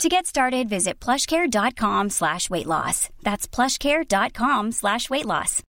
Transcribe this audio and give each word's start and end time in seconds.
To 0.00 0.08
get 0.08 0.26
started, 0.26 0.68
visit 0.68 0.98
plushcare.com 1.00 2.10
slash 2.10 2.50
weight 2.50 2.66
loss. 2.66 3.08
That's 3.22 3.46
plushcare.com 3.46 4.72
slash 4.72 5.08
weight 5.10 5.26
loss. 5.26 5.62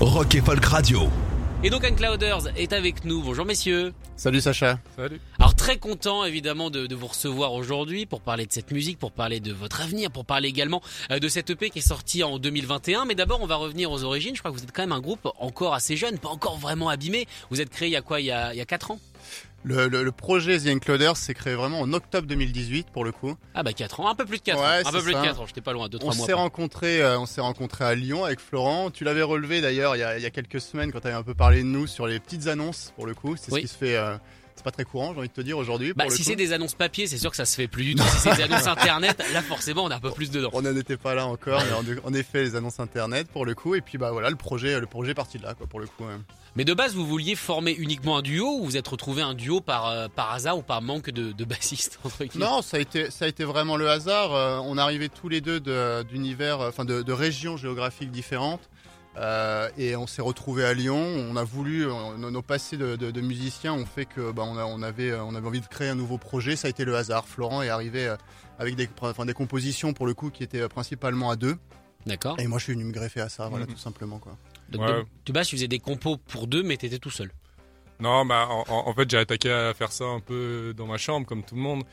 Rock 0.00 0.34
et 0.34 0.40
Folk 0.40 0.64
Radio. 0.64 1.08
Et 1.62 1.70
donc 1.70 1.82
Anne 1.84 1.96
Clouders 1.96 2.48
est 2.56 2.72
avec 2.72 3.04
nous. 3.04 3.22
Bonjour 3.22 3.44
messieurs. 3.44 3.92
Salut 4.16 4.40
Sacha. 4.40 4.78
Salut. 4.96 5.20
Alors 5.38 5.54
très 5.54 5.78
content 5.78 6.24
évidemment 6.24 6.70
de, 6.70 6.86
de 6.86 6.94
vous 6.94 7.06
recevoir 7.08 7.52
aujourd'hui 7.54 8.04
pour 8.06 8.20
parler 8.20 8.46
de 8.46 8.52
cette 8.52 8.70
musique, 8.70 8.98
pour 8.98 9.12
parler 9.12 9.40
de 9.40 9.52
votre 9.52 9.80
avenir, 9.82 10.10
pour 10.10 10.24
parler 10.26 10.48
également 10.48 10.82
euh, 11.10 11.18
de 11.18 11.28
cette 11.28 11.50
EP 11.50 11.70
qui 11.70 11.78
est 11.78 11.82
sortie 11.82 12.22
en 12.22 12.38
2021. 12.38 13.06
Mais 13.06 13.14
d'abord 13.14 13.40
on 13.42 13.46
va 13.46 13.56
revenir 13.56 13.90
aux 13.90 14.04
origines. 14.04 14.34
Je 14.36 14.40
crois 14.40 14.50
que 14.52 14.56
vous 14.56 14.62
êtes 14.62 14.72
quand 14.72 14.82
même 14.82 14.92
un 14.92 15.00
groupe 15.00 15.26
encore 15.38 15.74
assez 15.74 15.96
jeune, 15.96 16.18
pas 16.18 16.28
encore 16.28 16.58
vraiment 16.58 16.88
abîmé. 16.90 17.26
Vous 17.50 17.60
êtes 17.60 17.70
créé 17.70 17.88
il 17.88 17.92
y 17.92 17.96
a 17.96 18.02
quoi? 18.02 18.20
Il 18.20 18.26
y 18.26 18.30
a, 18.30 18.52
il 18.54 18.58
y 18.58 18.62
a 18.62 18.66
4 18.66 18.90
ans? 18.92 19.00
Le, 19.66 19.88
le, 19.88 20.04
le 20.04 20.12
projet 20.12 20.58
The 20.58 20.68
Encloders 20.68 21.16
s'est 21.16 21.32
créé 21.32 21.54
vraiment 21.54 21.80
en 21.80 21.90
octobre 21.94 22.26
2018 22.28 22.88
pour 22.92 23.02
le 23.04 23.12
coup. 23.12 23.34
Ah 23.54 23.62
bah 23.62 23.72
4 23.72 24.00
ans, 24.00 24.08
un 24.10 24.14
peu 24.14 24.26
plus 24.26 24.36
de 24.38 24.42
4 24.42 24.58
Ouais, 24.60 24.64
ans. 24.84 24.88
Un 24.88 24.92
peu 24.92 25.02
plus 25.02 25.12
ça. 25.12 25.20
de 25.20 25.24
4 25.26 25.40
ans, 25.40 25.46
j'étais 25.46 25.60
pas 25.62 25.72
loin, 25.72 25.88
2-3 25.88 25.98
On 26.02 26.04
mois. 26.06 26.14
s'est 26.14 26.22
après. 26.22 26.32
rencontrés, 26.34 27.00
euh, 27.00 27.18
on 27.18 27.24
s'est 27.26 27.40
rencontrés 27.40 27.84
à 27.86 27.94
Lyon 27.94 28.24
avec 28.24 28.40
Florent. 28.40 28.90
Tu 28.90 29.04
l'avais 29.04 29.22
relevé 29.22 29.62
d'ailleurs 29.62 29.96
il, 29.96 30.00
y 30.00 30.02
a- 30.02 30.18
il 30.18 30.22
y 30.22 30.26
a 30.26 30.30
quelques 30.30 30.60
semaines 30.60 30.92
quand 30.92 31.00
tu 31.00 31.06
avais 31.06 31.16
un 31.16 31.22
peu 31.22 31.34
parlé 31.34 31.60
de 31.60 31.66
nous 31.68 31.86
sur 31.86 32.06
les 32.06 32.20
petites 32.20 32.46
annonces 32.46 32.92
pour 32.94 33.06
le 33.06 33.14
coup. 33.14 33.36
C'est 33.36 33.52
Oui. 33.52 33.62
ce 33.62 33.66
qui 33.66 33.72
se 33.72 33.76
fait. 33.78 33.96
euh, 33.96 34.16
c'est 34.56 34.64
pas 34.64 34.70
très 34.70 34.84
courant, 34.84 35.12
j'ai 35.12 35.18
envie 35.18 35.28
de 35.28 35.32
te 35.34 35.40
dire 35.40 35.58
aujourd'hui. 35.58 35.92
Bah 35.94 36.04
si 36.08 36.22
c'est 36.24 36.36
des 36.36 36.52
annonces 36.52 36.74
papier, 36.74 37.06
c'est 37.06 37.18
sûr 37.18 37.30
que 37.30 37.36
ça 37.36 37.44
se 37.44 37.56
fait 37.56 37.68
plus 37.68 37.84
du 37.84 37.94
tout. 37.94 38.02
Si 38.04 38.18
c'est 38.20 38.36
des 38.36 38.42
annonces 38.44 38.66
internet, 38.66 39.22
là 39.32 39.42
forcément 39.42 39.84
on 39.84 39.90
est 39.90 39.94
un 39.94 40.00
peu 40.00 40.10
plus 40.12 40.30
dedans. 40.30 40.50
On 40.52 40.62
n'en 40.62 40.76
était 40.76 40.96
pas 40.96 41.14
là 41.14 41.26
encore, 41.26 41.60
mais 41.84 41.98
en, 42.00 42.08
en 42.08 42.14
effet 42.14 42.42
les 42.44 42.56
annonces 42.56 42.80
internet 42.80 43.26
pour 43.28 43.44
le 43.46 43.54
coup. 43.54 43.74
Et 43.74 43.80
puis 43.80 43.98
bah 43.98 44.12
voilà 44.12 44.30
le 44.30 44.36
projet, 44.36 44.78
le 44.80 44.86
projet 44.86 45.10
est 45.12 45.14
parti 45.14 45.38
de 45.38 45.42
là 45.42 45.54
quoi 45.54 45.66
pour 45.66 45.80
le 45.80 45.86
coup. 45.86 46.04
ouais. 46.04 46.14
Mais 46.56 46.64
de 46.64 46.72
base, 46.72 46.94
vous 46.94 47.04
vouliez 47.04 47.34
former 47.34 47.72
uniquement 47.72 48.18
un 48.18 48.22
duo 48.22 48.58
ou 48.60 48.64
vous 48.64 48.76
êtes 48.76 48.86
retrouvé 48.86 49.22
un 49.22 49.34
duo 49.34 49.60
par, 49.60 49.88
euh, 49.88 50.06
par 50.06 50.30
hasard 50.32 50.56
ou 50.56 50.62
par 50.62 50.82
manque 50.82 51.10
de, 51.10 51.32
de 51.32 51.44
bassistes 51.44 51.98
entre 52.04 52.24
guillemets? 52.24 52.44
Non, 52.46 52.62
ça 52.62 52.76
a 52.76 52.80
été, 52.80 53.10
ça 53.10 53.24
a 53.24 53.28
été 53.28 53.42
vraiment 53.42 53.76
le 53.76 53.90
hasard. 53.90 54.32
Euh, 54.32 54.58
on 54.62 54.78
arrivait 54.78 55.08
tous 55.08 55.28
les 55.28 55.40
deux 55.40 55.58
de- 55.58 56.04
d'univers, 56.04 56.60
euh, 56.60 56.68
enfin 56.68 56.84
de, 56.84 57.02
de 57.02 57.12
régions 57.12 57.56
géographiques 57.56 58.12
différentes. 58.12 58.60
Euh, 59.16 59.68
et 59.78 59.94
on 59.94 60.06
s'est 60.06 60.22
retrouvés 60.22 60.64
à 60.64 60.74
Lyon. 60.74 60.96
On 60.98 61.36
a 61.36 61.44
voulu, 61.44 61.86
euh, 61.86 62.16
nos, 62.18 62.42
passés 62.42 62.76
de, 62.76 62.96
de- 62.96 63.10
de 63.12 63.20
musiciens 63.20 63.72
ont 63.72 63.86
fait 63.86 64.06
que 64.06 64.32
bah, 64.32 64.42
on, 64.44 64.56
a- 64.58 64.64
on 64.64 64.82
avait, 64.82 65.10
euh, 65.12 65.22
on 65.24 65.34
avait 65.36 65.46
envie 65.46 65.60
de 65.60 65.66
créer 65.66 65.88
un 65.88 65.94
nouveau 65.94 66.18
projet. 66.18 66.56
Ça 66.56 66.66
a 66.66 66.70
été 66.70 66.84
le 66.84 66.96
hasard. 66.96 67.26
Florent 67.26 67.62
est 67.62 67.68
arrivé 67.68 68.12
avec 68.58 68.74
des, 68.74 68.88
enfin, 69.00 69.24
des 69.24 69.32
compositions 69.34 69.92
pour 69.92 70.06
le 70.06 70.14
coup 70.14 70.30
qui 70.30 70.42
étaient 70.42 70.68
principalement 70.68 71.30
à 71.30 71.36
deux. 71.36 71.56
D'accord. 72.06 72.38
Et 72.40 72.46
moi, 72.48 72.58
je 72.58 72.64
suis 72.64 72.72
venu 72.74 72.84
me 72.84 72.92
greffer 72.92 73.20
à 73.20 73.28
ça, 73.28 73.48
voilà, 73.48 73.64
Mhm. 73.66 73.72
tout 73.72 73.78
simplement 73.78 74.18
quoi. 74.18 74.36
Donc 74.68 74.82
Ouais. 74.82 74.92
de, 74.92 75.04
de 75.26 75.32
base, 75.32 75.46
tu 75.48 75.56
faisais 75.56 75.68
des 75.68 75.78
compos 75.78 76.16
pour 76.16 76.46
deux, 76.46 76.62
mais 76.62 76.76
t'étais 76.76 76.98
tout 76.98 77.10
seul. 77.10 77.30
Non, 78.00 78.26
bah 78.26 78.48
en 78.68 78.92
fait 78.92 79.08
j'ai 79.08 79.18
attaqué 79.18 79.50
à 79.52 79.72
faire 79.72 79.92
ça 79.92 80.04
un 80.04 80.18
peu 80.20 80.74
dans 80.76 80.86
ma 80.86 80.98
chambre 80.98 81.24
comme 81.26 81.44
tout 81.44 81.54
le 81.54 81.60
monde. 81.60 81.84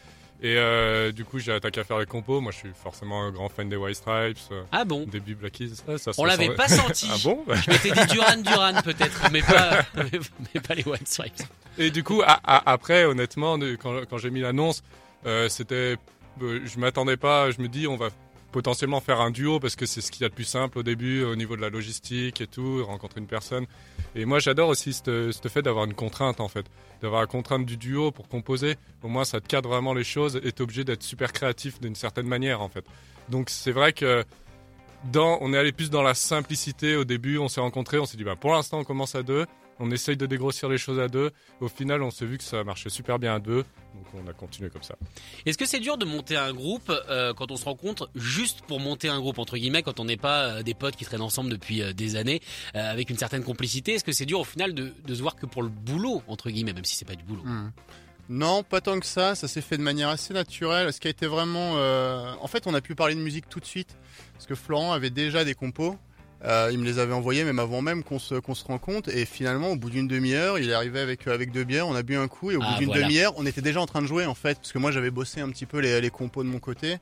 Et 0.44 0.56
euh, 0.58 1.12
du 1.12 1.24
coup 1.24 1.38
j'ai 1.38 1.52
attaqué 1.52 1.82
à 1.82 1.84
faire 1.84 2.00
les 2.00 2.06
compos. 2.08 2.42
Moi 2.42 2.52
je 2.52 2.58
suis 2.58 2.72
forcément 2.74 3.24
un 3.24 3.32
grand 3.32 3.48
fan 3.50 3.70
des 3.70 3.76
White 3.76 3.96
Stripes, 3.98 4.38
euh, 4.52 4.64
Ah 4.72 4.86
bon 4.86 5.06
début 5.06 5.36
Black 5.36 5.54
Keys. 5.54 5.70
Ça 5.98 6.12
On 6.18 6.26
l'avait 6.26 6.56
pas 6.56 6.68
senti. 6.68 7.08
Ah 7.12 7.18
bon 7.24 7.44
Je 7.48 7.70
m'étais 7.70 7.92
dit 7.92 8.14
Duran 8.14 8.38
Duran 8.38 8.82
peut-être, 8.84 9.30
mais 9.32 9.42
pas, 9.42 9.82
mais, 9.96 10.20
mais 10.56 10.62
pas 10.62 10.74
les 10.74 10.84
White 10.84 11.08
Stripes. 11.08 11.44
Et 11.78 11.92
du 11.92 12.04
coup, 12.04 12.22
a- 12.26 12.40
a- 12.44 12.72
après, 12.72 13.06
honnêtement, 13.06 13.58
quand, 13.80 14.02
quand 14.10 14.18
j'ai 14.18 14.30
mis 14.32 14.42
l'annonce, 14.42 14.84
euh, 15.26 15.48
c'était, 15.48 15.96
je 16.40 16.80
m'attendais 16.80 17.18
pas. 17.18 17.52
Je 17.52 17.62
me 17.62 17.68
dis, 17.68 17.88
on 17.88 17.96
va 17.96 18.10
potentiellement 18.52 19.00
faire 19.00 19.22
un 19.22 19.32
duo 19.32 19.60
parce 19.60 19.76
que 19.76 19.86
c'est 19.86 20.02
ce 20.02 20.12
qu'il 20.12 20.22
y 20.22 20.26
a 20.26 20.30
de 20.30 20.34
plus 20.34 20.44
simple 20.44 20.80
au 20.80 20.84
début, 20.84 21.24
au 21.24 21.36
niveau 21.36 21.56
de 21.56 21.62
la 21.62 21.70
logistique 21.70 22.42
et 22.42 22.48
tout, 22.48 22.84
rencontrer 22.86 23.20
une 23.20 23.28
personne. 23.28 23.66
Et 24.16 24.26
moi, 24.26 24.40
j'adore 24.40 24.70
aussi 24.70 24.94
ce 24.94 25.32
fait 25.48 25.62
d'avoir 25.62 25.86
une 25.86 25.94
contrainte 25.94 26.40
en 26.40 26.48
fait, 26.48 26.66
d'avoir 27.02 27.22
la 27.22 27.28
contrainte 27.28 27.66
du 27.66 27.78
duo 27.78 28.12
pour 28.12 28.28
composer. 28.28 28.76
Au 29.04 29.08
moins, 29.08 29.26
ça 29.26 29.40
te 29.40 29.48
cadre 29.48 29.70
vraiment 29.70 29.94
les 29.94 30.04
choses 30.04 30.40
et 30.44 30.52
t'es 30.52 30.62
obligé 30.62 30.84
d'être 30.84 31.04
super 31.04 31.32
créatif 31.34 31.80
d'une 31.80 31.96
certaine 31.96 32.28
manière 32.28 32.62
en 32.62 32.70
fait. 32.70 32.86
Donc, 33.30 33.50
c'est 33.50 33.72
vrai 33.72 33.94
que 33.94 34.24
dans, 35.12 35.38
on 35.42 35.54
est 35.54 35.58
allé 35.58 35.72
plus 35.72 35.90
dans 35.90 36.02
la 36.04 36.14
simplicité 36.14 36.96
au 36.96 37.04
début. 37.04 37.38
On 37.38 37.48
s'est 37.48 37.62
rencontrés, 37.62 38.00
on 38.00 38.06
s'est 38.06 38.18
dit, 38.18 38.24
bah, 38.24 38.36
pour 38.36 38.52
l'instant, 38.52 38.80
on 38.80 38.84
commence 38.84 39.16
à 39.16 39.24
deux. 39.24 39.46
On 39.82 39.90
essaye 39.90 40.16
de 40.16 40.28
dégrossir 40.28 40.70
les 40.70 40.78
choses 40.78 41.00
à 41.00 41.08
deux. 41.08 41.32
Au 41.60 41.68
final, 41.68 42.04
on 42.04 42.12
s'est 42.12 42.26
vu 42.26 42.38
que 42.38 42.44
ça 42.44 42.64
marchait 42.64 42.90
super 42.90 43.18
bien 43.18 43.36
à 43.36 43.40
deux. 43.40 43.66
Donc, 43.96 44.06
on 44.14 44.30
a 44.30 44.34
continué 44.34 44.70
comme 44.70 44.84
ça. 44.84 44.96
Est-ce 45.46 45.58
que 45.58 45.66
c'est 45.66 45.80
dur 45.80 45.98
de 45.98 46.06
monter 46.06 46.38
un 46.38 46.54
groupe 46.54 46.92
euh, 47.10 47.34
quand 47.34 47.50
on 47.52 47.58
se 47.58 47.66
rencontre 47.66 48.10
juste 48.16 48.62
pour 48.62 48.80
monter 48.80 49.10
un 49.10 49.20
groupe 49.20 49.40
entre 49.40 49.58
guillemets 49.58 49.82
quand 49.82 50.00
on 50.00 50.06
n'est 50.06 50.18
pas 50.18 50.44
euh, 50.44 50.64
des 50.64 50.76
potes 50.76 50.96
qui 50.96 51.04
traînent 51.04 51.22
ensemble 51.22 51.50
depuis 51.50 51.82
euh, 51.82 51.94
des 51.94 52.16
années 52.16 52.42
euh, 52.76 52.92
avec 52.92 53.10
une 53.10 53.18
certaine 53.18 53.44
complicité? 53.44 53.96
Est-ce 53.96 54.04
que 54.04 54.12
c'est 54.12 54.28
dur 54.28 54.40
au 54.42 54.46
final 54.46 54.74
de, 54.74 54.94
de 55.06 55.16
se 55.16 55.22
voir 55.22 55.36
que 55.36 55.48
pour 55.48 55.64
le 55.64 55.70
boulot 55.70 56.22
entre 56.28 56.52
guillemets 56.52 56.74
même 56.74 56.86
si 56.86 56.96
c'est 56.96 57.06
pas 57.06 57.16
du 57.16 57.24
boulot? 57.24 57.42
Hmm. 57.44 57.72
Non, 58.32 58.64
pas 58.64 58.80
tant 58.80 58.98
que 58.98 59.06
ça. 59.06 59.36
Ça 59.36 59.50
s'est 59.50 59.60
fait 59.60 59.78
de 59.78 59.84
manière 59.84 60.08
assez 60.08 60.34
naturelle. 60.34 60.94
Ce 60.94 61.02
qui 61.02 61.08
a 61.08 61.12
été 61.12 61.28
vraiment, 61.28 61.74
euh, 61.76 62.34
en 62.40 62.48
fait, 62.48 62.66
on 62.66 62.74
a 62.74 62.80
pu 62.80 62.96
parler 62.96 63.14
de 63.14 63.20
musique 63.20 63.50
tout 63.50 63.60
de 63.60 63.66
suite 63.66 63.98
parce 64.34 64.46
que 64.46 64.56
Florent 64.56 64.94
avait 64.94 65.10
déjà 65.10 65.44
des 65.44 65.54
compos. 65.54 65.98
Euh, 66.44 66.70
il 66.72 66.80
me 66.80 66.86
les 66.86 66.98
avait 66.98 67.14
envoyés 67.14 67.44
même 67.44 67.60
avant 67.60 67.82
même 67.84 68.04
qu'on 68.04 68.18
se, 68.18 68.36
qu'on 68.36 68.56
se 68.56 68.64
rencontre. 68.66 69.10
Et 69.16 69.26
finalement, 69.26 69.70
au 69.70 69.76
bout 69.76 69.90
d'une 69.92 70.08
demi-heure, 70.08 70.58
il 70.58 70.70
est 70.70 70.74
arrivé 70.74 71.00
avec, 71.00 71.28
euh, 71.28 71.34
avec 71.36 71.52
deux 71.52 71.64
bières. 71.64 71.88
On 71.88 71.94
a 71.96 72.02
bu 72.02 72.16
un 72.18 72.28
coup 72.28 72.50
et 72.50 72.56
au 72.56 72.62
Ah, 72.64 72.72
bout 72.74 72.80
d'une 72.80 72.88
voilà. 72.88 73.04
demi-heure, 73.04 73.34
on 73.38 73.46
était 73.46 73.62
déjà 73.62 73.80
en 73.80 73.86
train 73.86 74.02
de 74.02 74.08
jouer 74.08 74.26
en 74.26 74.34
fait 74.34 74.56
parce 74.58 74.72
que 74.72 74.80
moi 74.80 74.92
j'avais 74.92 75.12
bossé 75.12 75.40
un 75.42 75.50
petit 75.50 75.68
peu 75.68 75.78
les, 75.80 76.02
les 76.02 76.10
compos 76.10 76.44
de 76.44 76.50
mon 76.50 76.60
côté. 76.60 76.94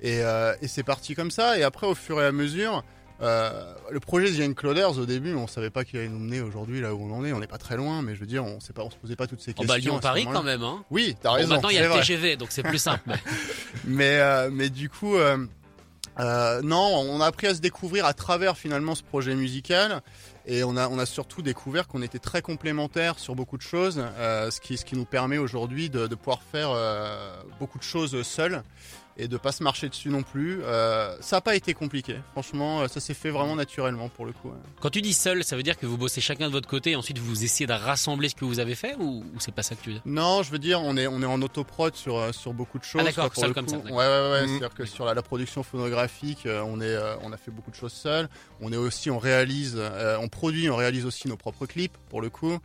Et, 0.00 0.20
euh, 0.22 0.54
et 0.62 0.68
c'est 0.68 0.84
parti 0.84 1.14
comme 1.16 1.30
ça. 1.32 1.58
Et 1.58 1.64
après, 1.64 1.86
au 1.88 1.94
fur 1.96 2.20
et 2.22 2.26
à 2.26 2.32
mesure. 2.32 2.84
euh, 3.22 3.74
le 3.90 3.98
projet 3.98 4.30
The 4.30 4.46
Encloders 4.50 4.98
au 4.98 5.06
début 5.06 5.32
on 5.32 5.46
savait 5.46 5.70
pas 5.70 5.84
qu'il 5.86 5.98
allait 5.98 6.10
nous 6.10 6.18
mener 6.18 6.42
aujourd'hui 6.42 6.82
là 6.82 6.94
où 6.94 7.00
on 7.02 7.14
en 7.16 7.24
est 7.24 7.32
on 7.32 7.40
n'est 7.40 7.46
pas 7.46 7.56
très 7.56 7.74
loin 7.78 8.02
mais 8.02 8.14
je 8.14 8.20
veux 8.20 8.26
dire 8.26 8.44
on 8.44 8.60
sait 8.60 8.74
pas 8.74 8.82
on 8.84 8.90
se 8.90 8.96
posait 8.96 9.16
pas 9.16 9.26
toutes 9.26 9.40
ces 9.40 9.54
questions 9.54 9.72
à 9.74 9.78
ce 9.78 9.84
Lyon-Paris 9.86 10.28
quand 10.30 10.42
même 10.42 10.62
hein 10.62 10.84
oui 10.90 11.16
t'as 11.22 11.30
Bon, 11.30 11.34
raison 11.36 11.48
maintenant 11.54 11.70
il 11.70 11.76
y 11.76 11.78
a 11.78 11.88
le. 11.88 11.94
TGV 11.94 12.36
donc 12.36 12.48
c'est 12.50 12.62
plus 12.62 12.76
simple 12.76 13.00
mais- 13.06 13.16
Mais, 13.86 14.18
euh, 14.20 14.50
mais 14.52 14.68
du 14.68 14.90
coup, 14.90 15.16
euh, 15.16 15.38
euh, 16.18 16.62
non, 16.62 16.78
on 16.78 17.20
a 17.20 17.26
appris 17.26 17.46
à 17.46 17.54
se 17.54 17.60
découvrir 17.60 18.06
à 18.06 18.14
travers 18.14 18.56
finalement 18.56 18.94
ce 18.94 19.02
projet 19.02 19.34
musical. 19.34 20.02
Et 20.46 20.62
on 20.62 20.76
a, 20.76 21.06
surtout 21.06 21.42
découvert 21.42 21.88
qu'on 21.88 22.02
était 22.02 22.20
très 22.20 22.40
complémentaires 22.40 23.18
sur 23.18 23.34
beaucoup 23.34 23.56
de 23.56 23.62
choses, 23.62 24.00
euh, 24.00 24.50
ce, 24.52 24.60
qui, 24.60 24.78
nous 24.94 25.04
permet 25.04 25.38
aujourd'hui 25.38 25.90
de, 25.90 26.06
de 26.06 26.14
pouvoir 26.14 26.40
faire 26.40 26.70
euh, 26.70 27.34
beaucoup 27.58 27.78
de 27.78 27.82
choses 27.82 28.22
seuls 28.22 28.62
et 29.18 29.28
de 29.28 29.36
pas 29.36 29.52
se 29.52 29.62
marcher 29.62 29.88
dessus 29.88 30.08
non 30.08 30.22
plus. 30.22 30.60
Euh, 30.62 31.16
ça 31.20 31.36
n'a 31.36 31.40
pas 31.40 31.54
été 31.56 31.74
compliqué, 31.74 32.16
franchement, 32.32 32.80
euh, 32.82 32.88
ça 32.88 33.00
s'est 33.00 33.14
fait 33.14 33.30
vraiment 33.30 33.56
naturellement 33.56 34.08
pour 34.08 34.26
le 34.26 34.32
coup. 34.32 34.52
Quand 34.80 34.90
tu 34.90 35.00
dis 35.02 35.14
seul, 35.14 35.44
ça 35.44 35.56
veut 35.56 35.62
dire 35.62 35.78
que 35.78 35.86
vous 35.86 35.96
bossez 35.96 36.20
chacun 36.20 36.46
de 36.48 36.52
votre 36.52 36.68
côté 36.68 36.90
et 36.92 36.96
ensuite 36.96 37.18
vous 37.18 37.44
essayez 37.44 37.66
de 37.66 37.72
rassembler 37.72 38.28
ce 38.28 38.34
que 38.34 38.44
vous 38.44 38.58
avez 38.58 38.74
fait 38.74 38.94
ou, 38.98 39.24
ou 39.34 39.40
c'est 39.40 39.54
pas 39.54 39.62
ça 39.62 39.74
que 39.74 39.82
tu 39.82 39.88
veux 39.90 39.94
dire? 39.94 40.02
Non, 40.04 40.42
je 40.42 40.50
veux 40.50 40.58
dire, 40.58 40.80
on 40.82 40.96
est, 40.96 41.06
on 41.06 41.22
est 41.22 41.26
en 41.26 41.40
autoprod 41.42 41.94
sur, 41.94 42.18
euh, 42.18 42.32
sur 42.32 42.52
beaucoup 42.52 42.78
de 42.78 42.84
choses. 42.84 43.00
Ah, 43.02 43.04
d'accord, 43.04 43.30
seul 43.34 43.54
comme 43.54 43.68
ça, 43.68 43.78
Ouais, 43.78 43.90
ouais, 43.92 44.30
ouais. 44.30 44.46
C'est-à-dire 44.48 44.74
que 44.74 44.84
sur 44.84 45.04
la, 45.04 45.14
la 45.14 45.22
production 45.22 45.62
phonographique, 45.62 46.46
on, 46.46 46.80
est, 46.80 46.96
on 47.22 47.32
a 47.32 47.36
fait 47.36 47.50
beaucoup 47.50 47.70
de 47.70 47.76
choses 47.76 47.92
seul. 47.92 48.28
On 48.60 48.72
est 48.72 48.76
aussi, 48.76 49.10
on 49.10 49.18
réalise, 49.18 49.74
euh, 49.76 50.16
on 50.20 50.28
produit, 50.28 50.70
on 50.70 50.76
réalise 50.76 51.06
aussi 51.06 51.28
nos 51.28 51.36
propres 51.36 51.66
clips, 51.66 51.96
pour 52.08 52.20
le 52.20 52.30
coup. 52.30 52.58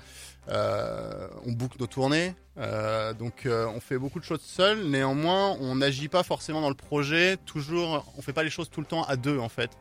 Euh, 0.50 1.28
on 1.46 1.52
boucle 1.52 1.78
nos 1.79 1.88
tournées. 1.88 2.34
Euh, 2.57 3.13
donc, 3.13 3.46
euh, 3.46 3.68
on 3.68 3.79
fait 3.79 3.97
beaucoup 3.97 4.19
de 4.19 4.25
choses 4.25 4.41
seul. 4.41 4.85
Néanmoins, 4.85 5.56
on 5.59 5.75
n'agit 5.75 6.07
pas 6.07 6.24
forcément 6.24 6.62
dans 6.62 6.69
le 6.69 6.75
projet. 6.75 7.38
Toujours, 7.46 8.12
on 8.18 8.22
fait 8.22 8.34
pas 8.34 8.44
les 8.44 8.50
choses 8.50 8.69
tout 8.69 8.81
le 8.81 8.88
temps 8.88 9.03
à 9.03 9.16
deux, 9.16 9.38
en 9.40 9.50
fait. 9.50 9.72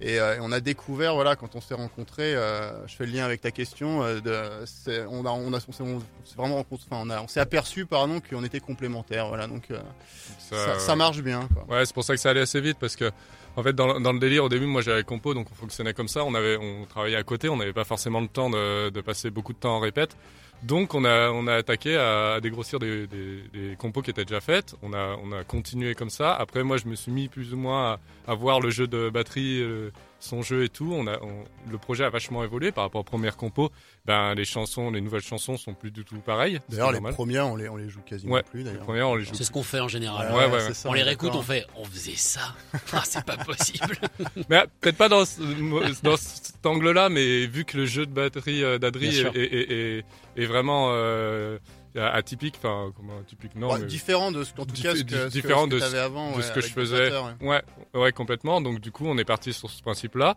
Et 0.00 0.18
euh, 0.18 0.36
on 0.42 0.50
a 0.52 0.60
découvert, 0.60 1.14
voilà, 1.14 1.36
quand 1.36 1.54
on 1.54 1.60
s'est 1.60 1.74
rencontrés, 1.74 2.34
euh, 2.34 2.86
je 2.86 2.94
fais 2.96 3.06
le 3.06 3.12
lien 3.12 3.24
avec 3.24 3.40
ta 3.40 3.50
question, 3.52 4.02
euh, 4.02 4.20
de, 4.20 4.64
c'est- 4.66 5.04
on 5.08 5.24
a, 5.24 5.30
on 5.30 5.52
a, 5.52 5.58
on 5.68 5.72
s'est 5.72 5.84
vraiment 6.36 6.56
rencontré, 6.56 6.86
enfin, 6.90 7.02
on 7.06 7.10
a, 7.10 7.22
on 7.22 7.28
s'est 7.28 7.40
aperçu, 7.40 7.86
pardon, 7.86 8.20
qu'on 8.20 8.42
était 8.44 8.60
complémentaires, 8.60 9.28
voilà, 9.28 9.46
donc 9.46 9.70
euh, 9.70 9.78
ça, 10.38 10.78
ça 10.80 10.96
marche 10.96 11.20
bien, 11.22 11.48
quoi. 11.54 11.64
Ouais, 11.76 11.86
c'est 11.86 11.94
pour 11.94 12.04
ça 12.04 12.14
que 12.14 12.20
ça 12.20 12.30
allait 12.30 12.40
assez 12.40 12.60
vite 12.60 12.76
parce 12.80 12.96
que, 12.96 13.10
en 13.56 13.62
fait, 13.62 13.72
dans, 13.72 13.94
le- 13.94 14.00
dans 14.00 14.12
le 14.12 14.18
délire, 14.18 14.44
au 14.44 14.48
début, 14.48 14.66
moi 14.66 14.82
j'avais 14.82 14.98
les 14.98 15.04
compos, 15.04 15.32
donc 15.32 15.46
on 15.52 15.54
fonctionnait 15.54 15.94
comme 15.94 16.08
ça. 16.08 16.24
On 16.24 16.34
avait, 16.34 16.56
on 16.56 16.84
travaillait 16.86 17.16
à 17.16 17.22
côté, 17.22 17.48
on 17.48 17.56
n'avait 17.56 17.72
pas 17.72 17.84
forcément 17.84 18.20
le 18.20 18.26
temps 18.28 18.50
de, 18.50 18.90
de 18.90 19.00
passer 19.00 19.30
beaucoup 19.30 19.52
de 19.52 19.58
temps 19.58 19.76
en 19.76 19.80
répète. 19.80 20.16
Donc 20.62 20.94
on 20.94 21.04
a 21.04 21.54
attaqué 21.54 21.96
à, 21.96 22.40
dégrossir 22.40 22.78
des, 22.78 23.08
compos 23.78 24.02
qui 24.02 24.10
étaient 24.10 24.24
déjà 24.24 24.40
faites. 24.40 24.74
On 24.82 24.92
a 24.92 25.16
on 25.22 25.32
a 25.32 25.44
continué 25.44 25.94
comme 25.94 26.10
ça. 26.10 26.34
Après 26.34 26.62
moi 26.62 26.76
je 26.78 26.86
me 26.86 26.94
suis 26.94 27.12
mis 27.12 27.28
plus 27.28 27.52
ou 27.52 27.56
moins 27.56 27.98
à, 28.26 28.32
à 28.32 28.34
voir 28.34 28.60
le 28.60 28.70
jeu 28.70 28.86
de 28.86 29.10
batterie, 29.10 29.60
euh, 29.60 29.90
son 30.24 30.42
jeu 30.42 30.64
et 30.64 30.68
tout. 30.68 30.92
On 30.92 31.06
a 31.06 31.18
on, 31.22 31.44
le 31.70 31.78
projet 31.78 32.04
a 32.04 32.10
vachement 32.10 32.42
évolué 32.44 32.72
par 32.72 32.84
rapport 32.84 33.00
aux 33.02 33.04
premières 33.04 33.36
compos. 33.36 33.70
Ben 34.06 34.34
les 34.34 34.44
chansons, 34.44 34.90
les 34.90 35.00
nouvelles 35.00 35.22
chansons 35.22 35.56
sont 35.56 35.74
plus 35.74 35.90
du 35.90 36.04
tout 36.04 36.16
pareilles. 36.16 36.60
D'ailleurs 36.68 36.92
les 36.92 37.00
premières 37.00 37.46
on 37.48 37.56
les 37.56 37.68
on 37.68 37.76
les 37.76 37.88
joue 37.88 38.00
quasiment 38.00 38.34
ouais, 38.34 38.42
plus 38.42 38.64
d'ailleurs. 38.64 38.80
Les 38.80 38.84
premières 38.84 39.08
on 39.08 39.14
les 39.16 39.24
joue. 39.24 39.34
C'est 39.34 39.44
ce 39.44 39.50
qu'on 39.50 39.62
fait 39.62 39.80
en 39.80 39.88
général. 39.88 40.32
Ouais, 40.34 40.50
ouais, 40.50 40.74
ça, 40.74 40.88
on 40.88 40.92
les 40.92 41.02
réécoute, 41.02 41.32
on 41.34 41.42
fait 41.42 41.66
on 41.76 41.84
faisait 41.84 42.16
ça. 42.16 42.54
Ah, 42.92 43.02
c'est 43.04 43.24
pas 43.24 43.36
possible. 43.36 43.96
mais 44.48 44.64
peut-être 44.80 44.96
pas 44.96 45.08
dans, 45.08 45.24
ce, 45.24 45.40
dans 46.02 46.16
cet 46.16 46.64
angle-là, 46.64 47.08
mais 47.08 47.46
vu 47.46 47.64
que 47.64 47.76
le 47.76 47.86
jeu 47.86 48.06
de 48.06 48.12
batterie 48.12 48.62
d'Adri 48.78 49.18
est, 49.18 49.36
est, 49.36 49.54
est, 49.54 49.98
est, 49.98 50.04
est 50.36 50.46
vraiment 50.46 50.88
euh, 50.90 51.58
atypique, 51.96 52.56
enfin 52.58 52.92
comment 52.96 53.18
atypique 53.20 53.54
non, 53.56 53.78
mais 53.78 53.84
différent 53.86 54.32
de 54.32 54.44
ce 54.44 54.52
en 54.58 54.64
tout 54.64 54.74
cas 54.74 54.94
ce 54.94 55.02
que, 55.02 55.28
différent 55.28 55.64
ce 55.64 55.70
que, 55.70 55.80
ce 55.80 55.92
que 55.92 55.96
avant, 55.96 56.32
de 56.32 56.36
ouais, 56.36 56.42
ce 56.42 56.52
que 56.52 56.60
je 56.60 56.68
faisais. 56.68 57.12
ouais. 57.40 57.62
ouais, 57.94 58.12
complètement. 58.12 58.60
Donc 58.60 58.80
du 58.80 58.90
coup, 58.90 59.06
on 59.06 59.16
est 59.18 59.24
parti 59.24 59.52
sur 59.52 59.70
ce 59.70 59.82
principe-là. 59.82 60.36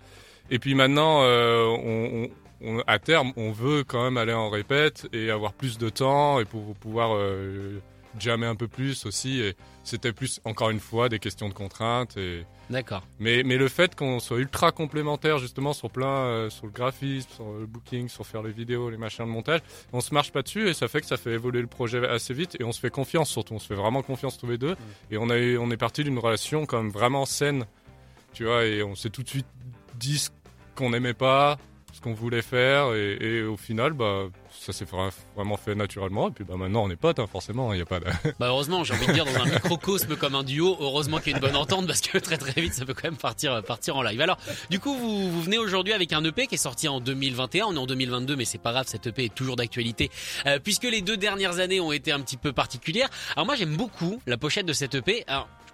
Et 0.50 0.60
puis 0.60 0.76
maintenant, 0.76 1.24
euh, 1.24 1.66
on, 1.66 2.30
on, 2.62 2.80
à 2.88 3.00
terme, 3.00 3.34
on 3.36 3.52
veut 3.52 3.84
quand 3.84 4.04
même 4.04 4.18
aller 4.18 4.34
en 4.34 4.50
répète 4.50 5.08
et 5.14 5.30
avoir 5.30 5.54
plus 5.54 5.78
de 5.78 5.90
temps 5.90 6.40
et 6.40 6.46
pour 6.46 6.76
pouvoir 6.76 7.16
euh, 7.16 7.80
jammer 8.20 8.48
un 8.48 8.56
peu 8.56 8.68
plus 8.68 9.06
aussi. 9.06 9.42
Et 9.42 9.56
c'était 9.84 10.14
plus 10.14 10.42
encore 10.46 10.70
une 10.70 10.80
fois 10.80 11.10
des 11.10 11.20
questions 11.20 11.50
de 11.50 11.54
contraintes 11.54 12.18
et 12.18 12.46
D'accord. 12.70 13.04
Mais, 13.20 13.44
mais 13.44 13.58
le 13.58 13.70
fait 13.70 13.96
qu'on 13.96 14.20
soit 14.20 14.40
ultra 14.40 14.72
complémentaires 14.72 15.38
justement 15.38 15.74
sur 15.74 15.90
plein, 15.90 16.08
euh, 16.08 16.50
sur 16.50 16.66
le 16.66 16.72
graphisme, 16.72 17.30
sur 17.30 17.54
le 17.54 17.66
booking, 17.66 18.10
sur 18.10 18.26
faire 18.26 18.44
les 18.44 18.52
vidéos, 18.52 18.90
les 18.90 18.98
machins 18.98 19.26
de 19.26 19.30
montage, 19.30 19.62
on 19.94 20.02
se 20.02 20.14
marche 20.14 20.32
pas 20.32 20.42
dessus 20.42 20.68
et 20.68 20.74
ça 20.74 20.88
fait 20.88 21.00
que 21.00 21.08
ça 21.08 21.18
fait 21.18 21.32
évoluer 21.32 21.62
le 21.62 21.68
projet 21.68 22.06
assez 22.08 22.34
vite 22.34 22.58
et 22.60 22.64
on 22.64 22.74
se 22.74 22.80
fait 22.80 22.90
confiance 22.90 23.30
surtout, 23.30 23.54
on 23.54 23.60
se 23.60 23.68
fait 23.68 23.76
vraiment 23.76 24.02
confiance 24.02 24.38
tous 24.38 24.48
les 24.48 24.58
deux 24.58 24.74
mmh. 24.74 25.14
et 25.14 25.18
on, 25.18 25.30
a, 25.30 25.38
on 25.60 25.72
est 25.72 25.78
parti 25.78 26.04
d'une 26.04 26.20
relation 26.20 26.66
comme 26.66 26.90
vraiment 26.90 27.26
saine, 27.26 27.66
tu 28.34 28.44
vois, 28.44 28.66
et 28.66 28.84
on 28.84 28.96
s'est 28.96 29.10
tout 29.10 29.24
de 29.24 29.30
suite 29.30 29.48
dit 29.96 30.18
ce 30.18 30.30
qu'on 30.76 30.90
n'aimait 30.90 31.14
pas, 31.14 31.58
ce 31.98 32.02
qu'on 32.02 32.14
voulait 32.14 32.44
faire 32.44 32.94
et, 32.94 33.42
au 33.44 33.58
final, 33.58 33.94
bah, 33.94 34.28
ça 34.52 34.72
s'est 34.72 34.86
vraiment 34.86 35.58
fait 35.58 35.74
naturellement. 35.74 36.30
Et 36.30 36.32
puis 36.32 36.44
bah, 36.44 36.56
maintenant, 36.56 36.84
on 36.84 36.90
est 36.92 36.96
potes, 36.96 37.18
hein, 37.18 37.26
forcément. 37.26 37.74
Il 37.74 37.80
y 37.80 37.82
a 37.82 37.86
pas 37.86 38.00
de... 38.00 38.06
Bah 38.40 38.48
heureusement, 38.48 38.84
j'ai 38.84 38.94
envie 38.94 39.08
de 39.08 39.14
dire 39.14 39.26
dans 39.26 39.42
un 39.42 39.46
microcosme 39.46 40.16
comme 40.16 40.36
un 40.36 40.44
duo. 40.44 40.78
Heureusement 40.80 41.18
qu'il 41.18 41.32
y 41.32 41.34
a 41.34 41.38
une 41.38 41.42
bonne 41.42 41.56
entente 41.56 41.88
parce 41.88 42.02
que 42.02 42.20
très 42.20 42.38
très 42.38 42.62
vite, 42.62 42.76
ça 42.76 42.86
peut 42.86 42.94
quand 42.94 43.10
même 43.10 43.18
partir 43.18 43.64
partir 43.64 43.98
en 43.98 44.04
live. 44.04 44.22
Alors, 44.22 44.38
du 44.70 44.80
coup, 44.80 44.96
vous, 44.96 45.32
vous 45.32 45.42
venez 45.42 45.58
aujourd'hui 45.58 45.94
avec 45.94 46.14
un 46.14 46.24
EP 46.24 46.46
qui 46.46 46.56
est 46.56 46.60
sorti 46.60 46.88
en 46.88 47.00
2021. 47.00 47.66
On 47.66 47.74
est 47.74 47.80
en 47.80 47.88
2022, 47.88 48.36
mais 48.36 48.46
c'est 48.46 48.60
pas 48.60 48.72
grave. 48.72 48.86
Cet 48.88 49.08
EP 49.08 49.26
est 49.26 49.34
toujours 49.34 49.56
d'actualité 49.56 50.12
euh, 50.46 50.60
puisque 50.64 50.84
les 50.84 51.02
deux 51.02 51.18
dernières 51.18 51.58
années 51.58 51.80
ont 51.80 51.92
été 51.92 52.12
un 52.12 52.20
petit 52.22 52.38
peu 52.38 52.54
particulières. 52.54 53.10
Alors 53.36 53.48
moi, 53.48 53.56
j'aime 53.56 53.76
beaucoup 53.76 54.22
la 54.28 54.38
pochette 54.38 54.68
de 54.68 54.74
cet 54.74 54.94
EP. 54.94 55.26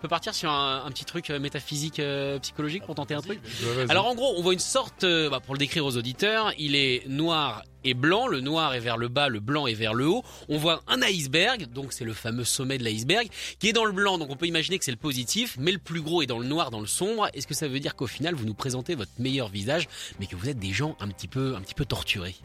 Peux 0.03 0.09
partir 0.09 0.35
sur 0.35 0.51
un, 0.51 0.83
un 0.85 0.91
petit 0.91 1.05
truc 1.05 1.29
métaphysique, 1.29 2.00
euh, 2.00 2.38
psychologique 2.39 2.83
pour 2.83 2.94
tenter 2.94 3.13
un 3.13 3.21
truc 3.21 3.39
ouais, 3.61 3.85
Alors 3.88 4.05
en 4.05 4.15
gros, 4.15 4.33
on 4.38 4.41
voit 4.41 4.51
une 4.51 4.59
sorte, 4.59 5.05
euh, 5.05 5.29
bah, 5.29 5.39
pour 5.39 5.53
le 5.53 5.59
décrire 5.59 5.85
aux 5.85 5.95
auditeurs, 5.95 6.51
il 6.57 6.75
est 6.75 7.07
noir 7.07 7.63
et 7.85 7.94
blanc, 7.94 8.27
le 8.27 8.41
noir 8.41 8.73
est 8.73 8.81
vers 8.81 8.97
le 8.97 9.07
bas, 9.07 9.29
le 9.29 9.39
blanc 9.39 9.65
est 9.65 9.73
vers 9.73 9.94
le 9.94 10.05
haut. 10.05 10.21
On 10.50 10.57
voit 10.57 10.83
un 10.88 11.01
iceberg, 11.03 11.71
donc 11.71 11.94
c'est 11.94 12.03
le 12.03 12.13
fameux 12.13 12.44
sommet 12.44 12.77
de 12.77 12.83
l'iceberg, 12.83 13.29
qui 13.59 13.69
est 13.69 13.73
dans 13.73 13.85
le 13.85 13.94
blanc, 13.94 14.17
donc 14.17 14.29
on 14.29 14.35
peut 14.35 14.47
imaginer 14.47 14.77
que 14.77 14.83
c'est 14.83 14.91
le 14.91 14.97
positif, 14.97 15.55
mais 15.57 15.71
le 15.71 15.79
plus 15.79 16.01
gros 16.01 16.21
est 16.21 16.27
dans 16.27 16.39
le 16.39 16.47
noir, 16.47 16.69
dans 16.69 16.81
le 16.81 16.85
sombre. 16.85 17.29
Est-ce 17.33 17.47
que 17.47 17.53
ça 17.53 17.69
veut 17.69 17.79
dire 17.79 17.95
qu'au 17.95 18.07
final, 18.07 18.35
vous 18.35 18.45
nous 18.45 18.53
présentez 18.53 18.95
votre 18.95 19.11
meilleur 19.19 19.47
visage, 19.47 19.88
mais 20.19 20.25
que 20.25 20.35
vous 20.35 20.50
êtes 20.50 20.59
des 20.59 20.73
gens 20.73 20.97
un 21.00 21.07
petit 21.07 21.29
peu, 21.29 21.55
un 21.55 21.61
petit 21.61 21.75
peu 21.75 21.85
torturés? 21.85 22.35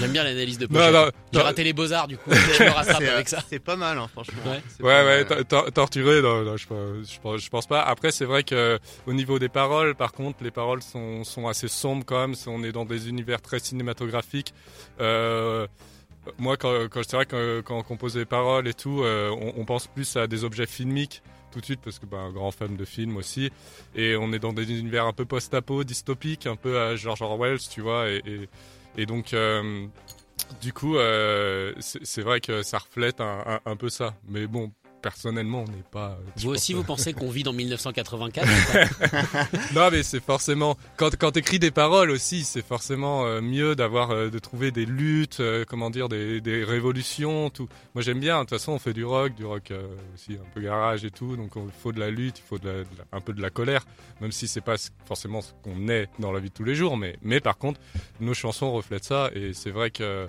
J'aime 0.00 0.12
bien 0.12 0.24
l'analyse 0.24 0.58
de 0.58 0.66
pochette. 0.66 1.14
J'ai 1.32 1.40
raté 1.40 1.64
les 1.64 1.72
beaux-arts 1.72 2.08
du 2.08 2.16
coup. 2.16 2.30
Je 2.30 2.64
me 2.64 2.70
rattrape 2.70 3.02
avec 3.02 3.28
ça. 3.28 3.42
C'est 3.48 3.58
pas 3.58 3.76
mal, 3.76 3.98
hein, 3.98 4.08
franchement. 4.08 4.42
Ouais, 4.46 4.62
ouais, 4.80 5.26
ouais 5.28 5.44
torturé, 5.72 6.22
non, 6.22 6.42
non, 6.42 6.56
je, 6.56 6.66
je, 7.04 7.38
je, 7.38 7.50
pense 7.50 7.66
pas. 7.66 7.82
Après, 7.82 8.10
c'est 8.10 8.24
vrai 8.24 8.42
que 8.42 8.78
au 9.06 9.12
niveau 9.12 9.38
des 9.38 9.48
paroles, 9.48 9.94
par 9.94 10.12
contre, 10.12 10.42
les 10.42 10.50
paroles 10.50 10.82
sont, 10.82 11.24
sont 11.24 11.48
assez 11.48 11.68
sombres 11.68 12.04
quand 12.06 12.20
même. 12.20 12.34
On 12.46 12.62
est 12.62 12.72
dans 12.72 12.84
des 12.84 13.08
univers 13.08 13.40
très 13.40 13.58
cinématographiques. 13.58 14.54
Euh, 15.00 15.66
moi, 16.38 16.56
quand, 16.56 16.88
quand 16.88 17.02
c'est 17.02 17.16
vrai 17.16 17.26
que 17.26 17.60
quand 17.60 17.78
on 17.78 17.82
compose 17.82 18.14
des 18.14 18.24
paroles 18.24 18.68
et 18.68 18.74
tout, 18.74 19.02
euh, 19.02 19.30
on, 19.30 19.60
on, 19.60 19.64
pense 19.64 19.88
plus 19.88 20.16
à 20.16 20.26
des 20.26 20.44
objets 20.44 20.66
filmiques 20.66 21.22
tout 21.52 21.60
de 21.60 21.64
suite 21.64 21.80
parce 21.84 21.98
que 21.98 22.06
bah, 22.06 22.18
un 22.18 22.32
grand 22.32 22.50
fan 22.50 22.76
de 22.76 22.84
films 22.84 23.16
aussi 23.16 23.50
et 23.94 24.16
on 24.16 24.32
est 24.32 24.38
dans 24.38 24.52
des 24.52 24.70
univers 24.70 25.06
un 25.06 25.12
peu 25.12 25.24
post-apo, 25.24 25.84
dystopiques, 25.84 26.46
un 26.46 26.56
peu 26.56 26.80
à 26.80 26.96
George 26.96 27.22
Orwell, 27.22 27.58
tu 27.58 27.82
vois, 27.82 28.08
et, 28.08 28.22
et 28.26 28.48
et 28.96 29.06
donc, 29.06 29.32
euh, 29.32 29.86
du 30.60 30.72
coup, 30.72 30.96
euh, 30.96 31.72
c'est 31.80 32.22
vrai 32.22 32.40
que 32.40 32.62
ça 32.62 32.78
reflète 32.78 33.20
un, 33.20 33.76
peu 33.76 33.88
ça. 33.88 34.14
Mais 34.28 34.46
bon, 34.46 34.72
personnellement, 35.02 35.64
on 35.66 35.70
n'est 35.70 35.84
pas. 35.90 36.18
Vous 36.36 36.50
aussi, 36.50 36.72
vous 36.72 36.84
pensez 36.84 37.12
qu'on 37.12 37.28
vit 37.28 37.42
dans 37.42 37.52
1984 37.52 38.46
Non, 39.74 39.88
mais 39.90 40.02
c'est 40.02 40.22
forcément 40.22 40.76
quand 40.96 41.10
quand 41.18 41.32
t'écris 41.32 41.58
des 41.58 41.70
paroles 41.70 42.10
aussi, 42.10 42.44
c'est 42.44 42.64
forcément 42.64 43.26
euh, 43.26 43.40
mieux 43.40 43.74
d'avoir 43.74 44.10
euh, 44.12 44.30
de 44.30 44.38
trouver 44.38 44.70
des 44.70 44.86
luttes, 44.86 45.40
euh, 45.40 45.64
comment 45.68 45.90
dire, 45.90 46.08
des, 46.08 46.40
des 46.40 46.64
révolutions, 46.64 47.50
tout. 47.50 47.68
Moi, 47.94 48.02
j'aime 48.02 48.20
bien. 48.20 48.36
De 48.36 48.40
toute 48.42 48.50
façon, 48.50 48.72
on 48.72 48.78
fait 48.78 48.92
du 48.94 49.04
rock, 49.04 49.34
du 49.34 49.44
rock 49.44 49.70
euh, 49.70 49.88
aussi 50.14 50.32
un 50.34 50.48
peu 50.54 50.60
garage 50.60 51.04
et 51.04 51.10
tout. 51.10 51.36
Donc, 51.36 51.52
il 51.56 51.62
faut 51.82 51.92
de 51.92 52.00
la 52.00 52.10
lutte, 52.10 52.38
il 52.38 52.44
faut 52.48 52.58
de 52.58 52.66
la, 52.68 52.74
de 52.78 52.86
la, 52.98 53.16
un 53.16 53.20
peu 53.20 53.32
de 53.32 53.42
la 53.42 53.50
colère, 53.50 53.84
même 54.20 54.32
si 54.32 54.48
c'est 54.48 54.60
pas 54.60 54.76
forcément 55.04 55.40
ce 55.42 55.52
qu'on 55.62 55.88
est 55.88 56.08
dans 56.18 56.32
la 56.32 56.40
vie 56.40 56.48
de 56.48 56.54
tous 56.54 56.64
les 56.64 56.74
jours. 56.74 56.96
Mais 56.96 57.16
mais 57.22 57.40
par 57.40 57.58
contre, 57.58 57.80
nos 58.20 58.34
chansons 58.34 58.72
reflètent 58.72 59.04
ça 59.04 59.30
et 59.34 59.52
c'est 59.52 59.70
vrai 59.70 59.90
que 59.90 60.28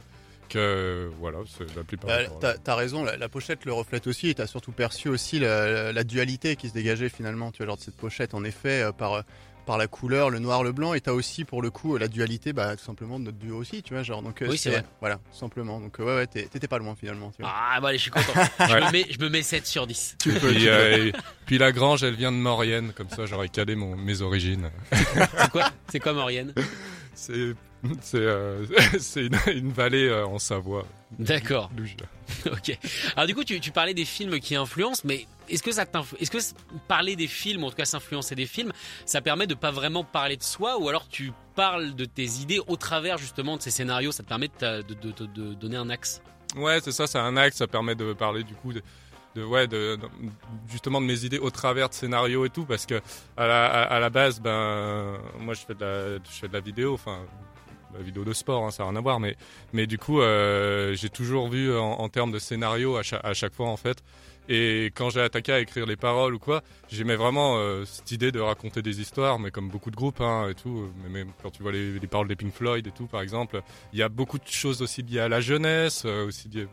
voilà, 1.20 1.40
c'est 1.48 1.76
la 1.76 1.84
plupart. 1.84 2.10
Euh, 2.12 2.26
t'as, 2.40 2.58
t'as 2.58 2.76
raison, 2.76 3.04
la, 3.04 3.18
la, 3.18 3.30
pochette 3.30 3.66
le 3.66 3.74
reflète 3.74 4.08
aussi, 4.08 4.30
et 4.30 4.36
t'as 4.36 4.48
surtout 4.48 4.72
perçu 4.72 5.10
aussi 5.10 5.40
la, 5.40 5.72
la, 5.72 5.94
la, 5.94 6.04
dualité 6.04 6.56
qui 6.56 6.70
se 6.70 6.74
dégageait 6.74 7.10
finalement, 7.10 7.52
tu 7.52 7.58
vois, 7.58 7.68
lors 7.68 7.78
de 7.78 7.82
cette 7.82 7.98
pochette, 7.98 8.34
en 8.34 8.44
effet, 8.44 8.84
euh, 8.84 8.92
par 8.92 9.24
par 9.66 9.78
la 9.78 9.88
couleur, 9.88 10.30
le 10.30 10.40
noir, 10.40 10.64
le 10.64 10.72
blanc, 10.72 10.94
et 10.94 11.02
t'as 11.02 11.14
aussi 11.14 11.46
pour 11.46 11.62
le 11.62 11.70
coup 11.70 11.98
la 11.98 12.08
dualité, 12.08 12.54
bah 12.54 12.76
tout 12.76 12.84
simplement 12.84 13.20
de 13.20 13.26
notre 13.26 13.38
duo 13.38 13.58
aussi, 13.58 13.82
tu 13.82 13.94
vois, 13.94 14.04
genre 14.04 14.22
donc 14.22 14.44
oui, 14.48 14.58
c'est, 14.58 14.72
vrai. 14.72 14.84
voilà, 15.00 15.16
tout 15.16 15.38
simplement. 15.38 15.80
Donc 15.80 16.00
ouais 16.00 16.06
ouais, 16.16 16.28
t'étais 16.28 16.68
pas 16.68 16.78
loin 16.78 16.96
finalement. 16.96 17.32
Tu 17.32 17.42
vois. 17.42 17.52
Ah 17.54 17.80
bah 17.80 17.90
allez, 17.90 17.98
je 17.98 18.04
suis 18.04 18.12
content. 18.12 18.34
je, 18.60 18.86
me 18.86 18.92
mets, 18.92 19.06
je 19.10 19.20
me 19.20 19.30
mets 19.30 19.42
7 19.42 19.66
sur 19.66 19.88
10. 19.88 20.18
Tu 20.20 20.34
peux. 20.34 20.50
Puis, 20.50 20.68
euh, 20.68 21.08
et, 21.08 21.14
puis 21.46 21.58
la 21.58 21.72
grange, 21.72 22.04
elle 22.04 22.16
vient 22.16 22.32
de 22.32 22.38
Maurienne, 22.38 22.92
comme 22.94 23.10
ça 23.10 23.26
j'aurais 23.26 23.50
calé 23.50 23.76
mon, 23.76 23.96
mes 23.96 24.22
origines. 24.22 24.70
c'est 24.92 25.52
quoi 25.52 25.72
C'est 25.90 26.00
quoi 26.00 26.14
Maurienne? 26.14 26.54
C'est 27.16 27.56
c'est 28.02 28.18
euh, 28.18 28.66
une, 29.16 29.38
une, 29.48 29.72
vallée 29.72 30.08
euh, 30.08 30.26
en 30.26 30.40
Savoie. 30.40 30.86
D'accord. 31.20 31.70
ok. 32.46 32.78
Alors 33.16 33.28
du 33.28 33.36
coup, 33.36 33.44
tu, 33.44 33.60
tu, 33.60 33.72
parlais 33.72 33.94
des 33.94 34.06
films 34.06 34.40
qui 34.40 34.56
influencent, 34.56 35.02
mais 35.06 35.28
est-ce 35.50 35.62
que 35.62 35.72
ça 35.72 35.86
est-ce 36.20 36.32
que 36.32 36.38
parler 36.88 37.16
des 37.16 37.28
films, 37.28 37.64
en 37.64 37.70
tout 37.70 37.76
cas 37.76 37.86
s'influencer 37.86 38.36
des 38.36 38.46
films, 38.46 38.72
ça 39.06 39.22
permet 39.22 39.48
de 39.48 39.54
pas 39.54 39.72
vraiment 39.72 40.04
parler 40.04 40.38
de 40.38 40.44
soi, 40.44 40.78
ou 40.80 40.88
alors 40.88 41.08
tu 41.10 41.34
parles 41.56 41.94
de 41.94 42.06
tes 42.06 42.26
idées 42.42 42.60
au 42.68 42.78
travers 42.78 43.18
justement 43.18 43.58
de 43.58 43.62
ces 43.62 43.72
scénarios, 43.72 44.12
ça 44.12 44.24
te 44.24 44.30
permet 44.30 44.50
de, 44.60 44.82
de, 44.82 45.12
de, 45.12 45.26
de 45.26 45.54
donner 45.54 45.78
un 45.78 45.90
axe? 45.90 46.22
Ouais, 46.56 46.80
c'est 46.82 46.92
ça, 46.92 47.08
c'est 47.08 47.20
un 47.20 47.36
axe, 47.36 47.58
ça 47.58 47.68
permet 47.68 47.96
de 47.96 48.14
parler 48.14 48.44
du 48.44 48.54
coup 48.54 48.72
de, 48.72 48.82
de 49.36 49.44
ouais 49.44 49.68
de, 49.68 49.98
de, 49.98 50.08
justement 50.70 51.02
de 51.02 51.06
mes 51.06 51.26
idées 51.26 51.40
au 51.40 51.50
travers 51.50 51.90
de 51.90 51.94
scénarios 51.94 52.46
et 52.46 52.50
tout 52.50 52.66
parce 52.66 52.86
que 52.86 53.02
à 53.36 53.48
la, 53.48 53.66
à, 53.66 53.82
à 53.96 54.00
la 54.00 54.10
base 54.12 54.40
ben 54.40 55.18
moi 55.40 55.56
je 55.56 55.62
fais 55.62 55.74
de 55.74 55.84
la 55.84 56.16
je 56.18 56.40
fais 56.40 56.48
de 56.48 56.54
la 56.54 56.60
vidéo 56.60 56.94
enfin 56.94 57.20
la 57.98 58.04
vidéo 58.04 58.24
de 58.24 58.34
sport, 58.34 58.66
hein, 58.66 58.72
ça 58.72 58.84
n'a 58.84 58.90
rien 58.90 58.98
à 58.98 59.02
voir, 59.02 59.20
mais, 59.20 59.36
mais 59.72 59.88
du 59.88 59.98
coup, 59.98 60.22
euh, 60.22 60.96
j'ai 60.96 61.10
toujours 61.10 61.50
vu 61.50 61.76
en, 61.76 62.10
termes 62.10 62.32
de 62.32 62.40
scénario 62.40 62.98
à 62.98 63.04
chaque, 63.04 63.54
fois, 63.54 63.68
en 63.68 63.78
fait. 63.78 64.04
Et 64.50 64.92
quand 64.96 65.10
j'ai 65.10 65.22
attaqué 65.22 65.54
à 65.54 65.60
écrire 65.60 65.86
les 65.86 65.96
paroles 65.96 66.36
ou 66.36 66.40
quoi, 66.40 66.64
j'aimais 66.90 67.16
vraiment 67.16 67.56
euh, 67.58 67.86
cette 67.86 68.12
idée 68.12 68.32
de 68.32 68.42
raconter 68.42 68.82
des 68.82 69.00
histoires, 69.00 69.40
mais 69.40 69.52
comme 69.52 69.70
beaucoup 69.70 69.90
de 69.90 69.96
groupes 69.96 70.20
hein, 70.20 70.50
et 70.50 70.54
tout. 70.54 70.92
Mais 71.02 71.10
même 71.10 71.32
quand 71.42 71.50
tu 71.50 71.64
vois 71.64 71.72
les, 71.72 71.98
les, 71.98 72.08
paroles 72.08 72.28
des 72.28 72.36
Pink 72.36 72.54
Floyd 72.54 72.86
et 72.86 72.92
tout, 72.92 73.08
par 73.08 73.22
exemple, 73.22 73.62
il 73.94 74.00
y 74.00 74.04
a 74.04 74.10
beaucoup 74.10 74.38
de 74.38 74.48
choses 74.48 74.82
aussi 74.82 75.02
liées 75.02 75.22
à 75.22 75.30
la 75.30 75.40
jeunesse, 75.40 76.04
euh, 76.06 76.28
aussi 76.28 76.50
liées, 76.50 76.68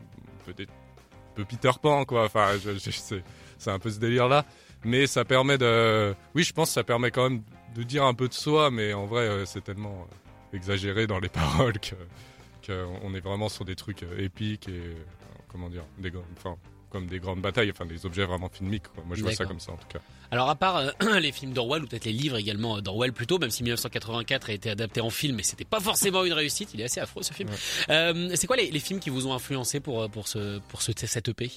peut-être 0.47 0.71
un 0.71 1.35
peu 1.37 1.45
Peter 1.45 1.71
Pan, 1.81 2.05
quoi. 2.05 2.25
Enfin, 2.25 2.49
je, 2.63 2.73
je, 2.73 2.91
c'est 3.59 3.71
un 3.71 3.79
peu 3.79 3.91
ce 3.91 4.01
délire-là. 4.01 4.45
Mais 4.83 5.07
ça 5.07 5.25
permet 5.25 5.59
de... 5.59 6.15
Oui, 6.35 6.43
je 6.43 6.53
pense 6.53 6.71
que 6.71 6.75
ça 6.75 6.85
permet 6.85 7.11
quand 7.11 7.29
même 7.29 7.43
de 7.75 7.83
dire 7.85 8.05
un 8.05 8.15
peu 8.15 8.27
de 8.27 8.35
soi, 8.35 8.71
mais 8.71 8.95
en 8.95 9.07
vrai, 9.07 9.45
c'est 9.45 9.63
tellement 9.63 10.09
exagéré 10.53 11.07
dans 11.07 11.21
les 11.21 11.29
paroles 11.41 11.79
que 11.79 11.95
qu'on 12.67 13.15
est 13.15 13.21
vraiment 13.21 13.49
sur 13.49 13.65
des 13.65 13.75
trucs 13.75 14.05
épiques 14.19 14.69
et 14.69 14.73
euh, 14.73 14.95
comment 15.49 15.69
dire 15.69 15.85
des 15.99 16.13
enfin 16.37 16.57
comme 16.91 17.07
des 17.07 17.21
grandes 17.21 17.41
batailles, 17.41 17.71
enfin 17.71 17.87
des 17.87 18.05
objets 18.05 18.25
vraiment 18.25 18.49
filmiques. 18.49 18.89
Quoi. 18.89 19.05
Moi, 19.07 19.17
je 19.17 19.23
vois 19.23 19.33
ça 19.33 19.45
comme 19.45 19.61
ça 19.61 19.71
en 19.73 19.77
tout 19.77 19.87
cas. 19.89 20.01
Alors, 20.33 20.51
à 20.51 20.57
part 20.57 20.77
euh, 20.77 20.91
les 21.21 21.31
films 21.31 21.53
d'Orwell 21.53 21.85
ou 21.85 21.87
peut-être 21.87 22.05
les 22.05 22.13
livres 22.13 22.37
également 22.37 22.81
d'Orwell 22.81 23.13
plutôt, 23.13 23.39
même 23.39 23.51
si 23.51 23.63
1984 23.63 24.51
a 24.51 24.53
été 24.53 24.71
adapté 24.71 25.01
en 25.01 25.11
film, 25.11 25.37
mais 25.37 25.45
c'était 25.45 25.65
pas 25.65 25.81
forcément 25.81 26.25
une 26.25 26.33
réussite. 26.33 26.71
Il 26.75 26.81
est 26.81 26.85
assez 26.85 27.01
affreux 27.01 27.23
ce 27.23 27.33
film. 27.33 27.49
Ouais. 27.49 27.57
Euh, 27.91 28.31
c'est 28.35 28.49
quoi 28.49 28.57
les, 28.57 28.71
les, 28.71 28.81
films 28.81 28.99
qui 28.99 29.11
vous 29.11 29.29
ont 29.29 29.35
influencé 29.35 29.79
pour 29.79 30.11
pour 30.11 30.27
ce 30.27 30.59
pour 30.69 30.83
ce 30.83 30.91
cette 30.97 31.29
EP 31.29 31.51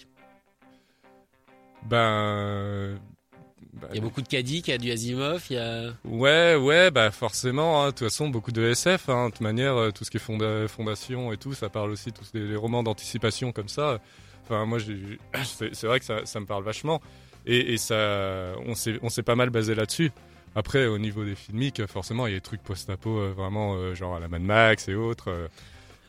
Ben 1.84 3.00
bah, 3.84 3.90
Il 3.92 3.96
y 3.98 4.00
a 4.00 4.02
beaucoup 4.02 4.22
de 4.22 4.28
Kadik, 4.28 4.68
il 4.68 4.72
y 4.72 4.74
a 4.74 4.78
du 4.78 4.92
Asimov, 4.92 5.44
il 5.50 5.56
y 5.56 5.60
a. 5.60 5.94
Ouais, 6.06 6.56
ouais, 6.56 6.90
bah 6.92 7.12
forcément. 7.12 7.82
hein. 7.84 7.88
De 7.88 7.92
toute 7.92 8.00
façon, 8.08 8.30
beaucoup 8.30 8.52
de 8.52 8.64
SF. 8.64 9.10
Hein. 9.10 9.26
De 9.28 9.32
toute 9.32 9.42
manière, 9.42 9.76
euh, 9.76 9.92
tout 9.92 10.04
ce 10.04 10.12
qui 10.12 10.18
est 10.18 10.20
fonda- 10.20 10.68
fondation 10.68 11.32
et 11.34 11.38
tout, 11.38 11.54
ça 11.54 11.70
parle 11.70 11.92
aussi 11.92 12.12
tous 12.12 12.32
les, 12.34 12.48
les 12.48 12.56
romans 12.56 12.84
d'anticipation 12.84 13.52
comme 13.52 13.68
ça. 13.70 14.00
Enfin, 14.44 14.66
moi, 14.66 14.80
c'est 15.44 15.84
vrai 15.88 16.00
que 16.00 16.06
ça, 16.06 16.26
ça 16.26 16.40
me 16.40 16.46
parle 16.46 16.64
vachement. 16.64 17.02
Et, 17.46 17.74
et 17.74 17.78
ça, 17.78 18.54
on 18.66 18.74
s'est, 18.76 19.24
pas 19.24 19.36
mal 19.36 19.50
basé 19.50 19.76
là-dessus. 19.76 20.12
Après, 20.56 20.86
au 20.86 20.98
niveau 20.98 21.26
des 21.26 21.36
filmiques, 21.36 21.86
forcément, 21.88 22.26
il 22.28 22.32
y 22.32 22.36
a 22.36 22.38
des 22.38 22.42
trucs 22.42 22.64
post-apo 22.64 23.10
euh, 23.20 23.34
vraiment 23.36 23.76
euh, 23.76 23.96
genre 23.96 24.16
à 24.16 24.20
la 24.20 24.28
Mad 24.28 24.42
Max 24.44 24.88
et 24.88 24.96
autres 24.96 25.50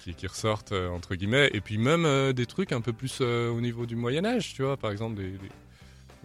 qui, 0.03 0.15
qui 0.15 0.27
ressortent 0.27 0.73
entre 0.73 1.15
guillemets. 1.15 1.51
Et 1.55 1.61
puis 1.61 1.79
même 1.79 2.33
des 2.33 2.47
trucs 2.47 2.73
un 2.73 2.81
peu 2.81 2.93
plus 2.93 3.21
au 3.23 3.61
niveau 3.61 3.87
du 3.87 3.97
Moyen 3.97 4.25
Âge, 4.27 4.53
tu 4.55 4.63
vois, 4.63 4.77
par 4.77 4.91
exemple 4.93 5.17
des, 5.17 5.31
des 5.31 5.51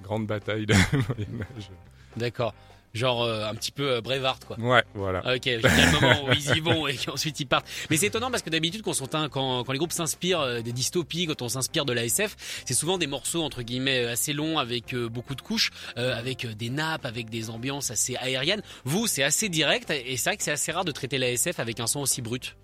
grandes 0.04 0.28
batailles 0.28 0.66
de 0.66 0.74
Moyen 0.94 1.46
Âge. 1.58 1.70
D'accord. 2.18 2.54
Genre 2.94 3.22
euh, 3.22 3.48
un 3.48 3.54
petit 3.54 3.72
peu 3.72 3.92
euh, 3.92 4.02
Brevard, 4.02 4.40
quoi. 4.40 4.60
Ouais, 4.60 4.84
voilà. 4.96 5.20
Ok, 5.36 5.46
il 5.46 5.62
y 5.62 5.66
a 5.66 5.86
le 5.86 5.92
moment 5.92 6.26
où 6.28 6.34
ils 6.34 6.58
y 6.58 6.60
vont 6.60 6.88
et 6.88 6.98
qu'ensuite 6.98 7.40
ils 7.40 7.46
partent. 7.46 7.68
Mais 7.90 7.98
c'est 7.98 8.08
étonnant 8.08 8.32
parce 8.32 8.42
que 8.42 8.50
d'habitude 8.50 8.82
quand, 8.84 9.72
les 9.72 9.78
groupes 9.78 9.92
s'inspirent 9.92 10.42
euh, 10.42 10.62
des 10.62 10.72
dystopies, 10.72 11.28
quand 11.28 11.44
on 11.44 11.50
s'inspire 11.50 11.86
de 11.86 11.94
la 11.94 12.06
SF, 12.06 12.64
c'est 12.66 12.74
souvent 12.74 12.98
des 12.98 13.06
morceaux 13.06 13.44
entre 13.44 13.62
guillemets 13.62 14.06
euh, 14.06 14.14
assez 14.14 14.34
longs 14.34 14.58
avec 14.58 14.94
euh, 14.94 15.08
beaucoup 15.08 15.36
de 15.36 15.42
couches, 15.42 15.70
avec 15.96 16.48
des 16.48 16.70
nappes, 16.70 17.06
avec 17.06 17.30
des 17.30 17.50
ambiances 17.50 17.92
assez 17.92 18.16
aériennes. 18.16 18.62
Vous, 18.86 19.06
c'est 19.06 19.24
assez 19.24 19.50
direct 19.50 19.92
et 19.92 20.18
c'est 20.18 20.32
vrai 20.32 20.38
que 20.38 20.44
c'est 20.44 20.52
assez 20.52 20.72
rare 20.72 20.86
de 20.86 20.92
traiter 20.92 21.18
la 21.18 21.30
SF 21.30 21.60
avec 21.60 21.80
un 21.80 21.88
son 21.88 22.00
aussi 22.00 22.22
brut. 22.22 22.56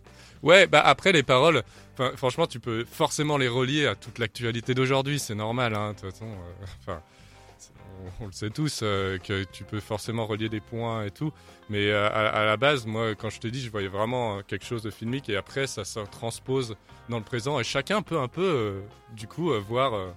Ouais, 0.41 0.67
bah 0.67 0.81
après 0.81 1.11
les 1.11 1.23
paroles, 1.23 1.63
franchement, 2.15 2.47
tu 2.47 2.59
peux 2.59 2.85
forcément 2.85 3.37
les 3.37 3.47
relier 3.47 3.87
à 3.87 3.95
toute 3.95 4.19
l'actualité 4.19 4.73
d'aujourd'hui, 4.73 5.19
c'est 5.19 5.35
normal, 5.35 5.75
hein, 5.75 5.93
de 5.93 5.99
toute 5.99 6.11
façon. 6.11 6.27
Enfin, 6.81 7.01
on, 8.19 8.25
le 8.27 8.31
sait 8.31 8.49
tous 8.49 8.81
euh, 8.83 9.17
que 9.17 9.43
tu 9.43 9.63
peux 9.63 9.79
forcément 9.79 10.25
relier 10.25 10.49
des 10.49 10.59
points 10.59 11.05
et 11.05 11.11
tout, 11.11 11.31
mais 11.69 11.89
euh, 11.89 12.09
à, 12.09 12.45
la 12.45 12.57
base, 12.57 12.85
moi, 12.85 13.15
quand 13.15 13.29
je 13.29 13.39
te 13.39 13.47
dis, 13.47 13.61
je 13.61 13.69
voyais 13.69 13.87
vraiment 13.87 14.37
euh, 14.37 14.41
quelque 14.47 14.65
chose 14.65 14.83
de 14.83 14.89
filmique 14.91 15.29
et 15.29 15.35
après, 15.37 15.67
ça 15.67 15.83
se 15.83 15.99
transpose 15.99 16.75
dans 17.09 17.17
le 17.17 17.23
présent 17.23 17.59
et 17.59 17.63
chacun 17.63 18.01
peut 18.01 18.19
un 18.19 18.27
peu, 18.27 18.43
euh, 18.43 18.81
du 19.15 19.27
coup, 19.27 19.51
voir, 19.61 20.13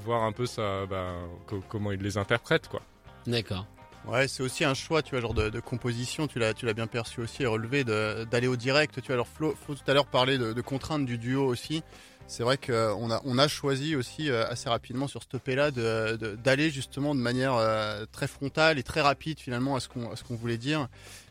voir 0.00 0.22
un 0.22 0.32
peu 0.32 0.46
ça, 0.46 0.86
bah, 0.86 1.14
co- 1.46 1.62
comment 1.68 1.92
il 1.92 2.00
les 2.00 2.18
interprète, 2.18 2.68
quoi. 2.68 2.80
D'accord. 3.26 3.66
Ouais, 4.06 4.28
c'est 4.28 4.42
aussi 4.42 4.64
un 4.64 4.74
choix, 4.74 5.02
tu 5.02 5.12
vois, 5.12 5.20
genre 5.20 5.32
de, 5.32 5.48
de 5.48 5.60
composition, 5.60 6.26
tu 6.26 6.38
l'as, 6.38 6.52
tu 6.52 6.66
l'as 6.66 6.74
bien 6.74 6.86
perçu 6.86 7.20
aussi 7.22 7.42
et 7.42 7.46
relevé, 7.46 7.84
d'aller 7.84 8.48
au 8.48 8.56
direct, 8.56 9.00
tu 9.00 9.06
vois. 9.06 9.14
Alors 9.14 9.28
Flo, 9.28 9.54
Flo 9.64 9.74
tout 9.74 9.90
à 9.90 9.94
l'heure 9.94 10.06
parlait 10.06 10.36
de, 10.36 10.52
de 10.52 10.60
contraintes 10.60 11.06
du 11.06 11.16
duo 11.16 11.46
aussi. 11.46 11.82
C'est 12.26 12.42
vrai 12.42 12.56
qu'on 12.56 13.10
a, 13.10 13.20
on 13.24 13.38
a 13.38 13.48
choisi 13.48 13.96
aussi 13.96 14.30
euh, 14.30 14.46
assez 14.48 14.68
rapidement 14.68 15.06
sur 15.06 15.22
ce 15.22 15.36
EP 15.36 15.54
là 15.54 15.70
de, 15.70 16.16
d'aller 16.42 16.70
justement 16.70 17.14
de 17.14 17.20
manière 17.20 17.54
euh, 17.54 18.06
très 18.12 18.26
frontale 18.26 18.78
et 18.78 18.82
très 18.82 19.02
rapide 19.02 19.40
finalement 19.40 19.76
à 19.76 19.80
ce 19.80 19.88
qu'on, 19.88 20.10
à 20.10 20.16
ce 20.16 20.24
qu'on 20.24 20.34
voulait 20.34 20.56
dire. 20.56 20.88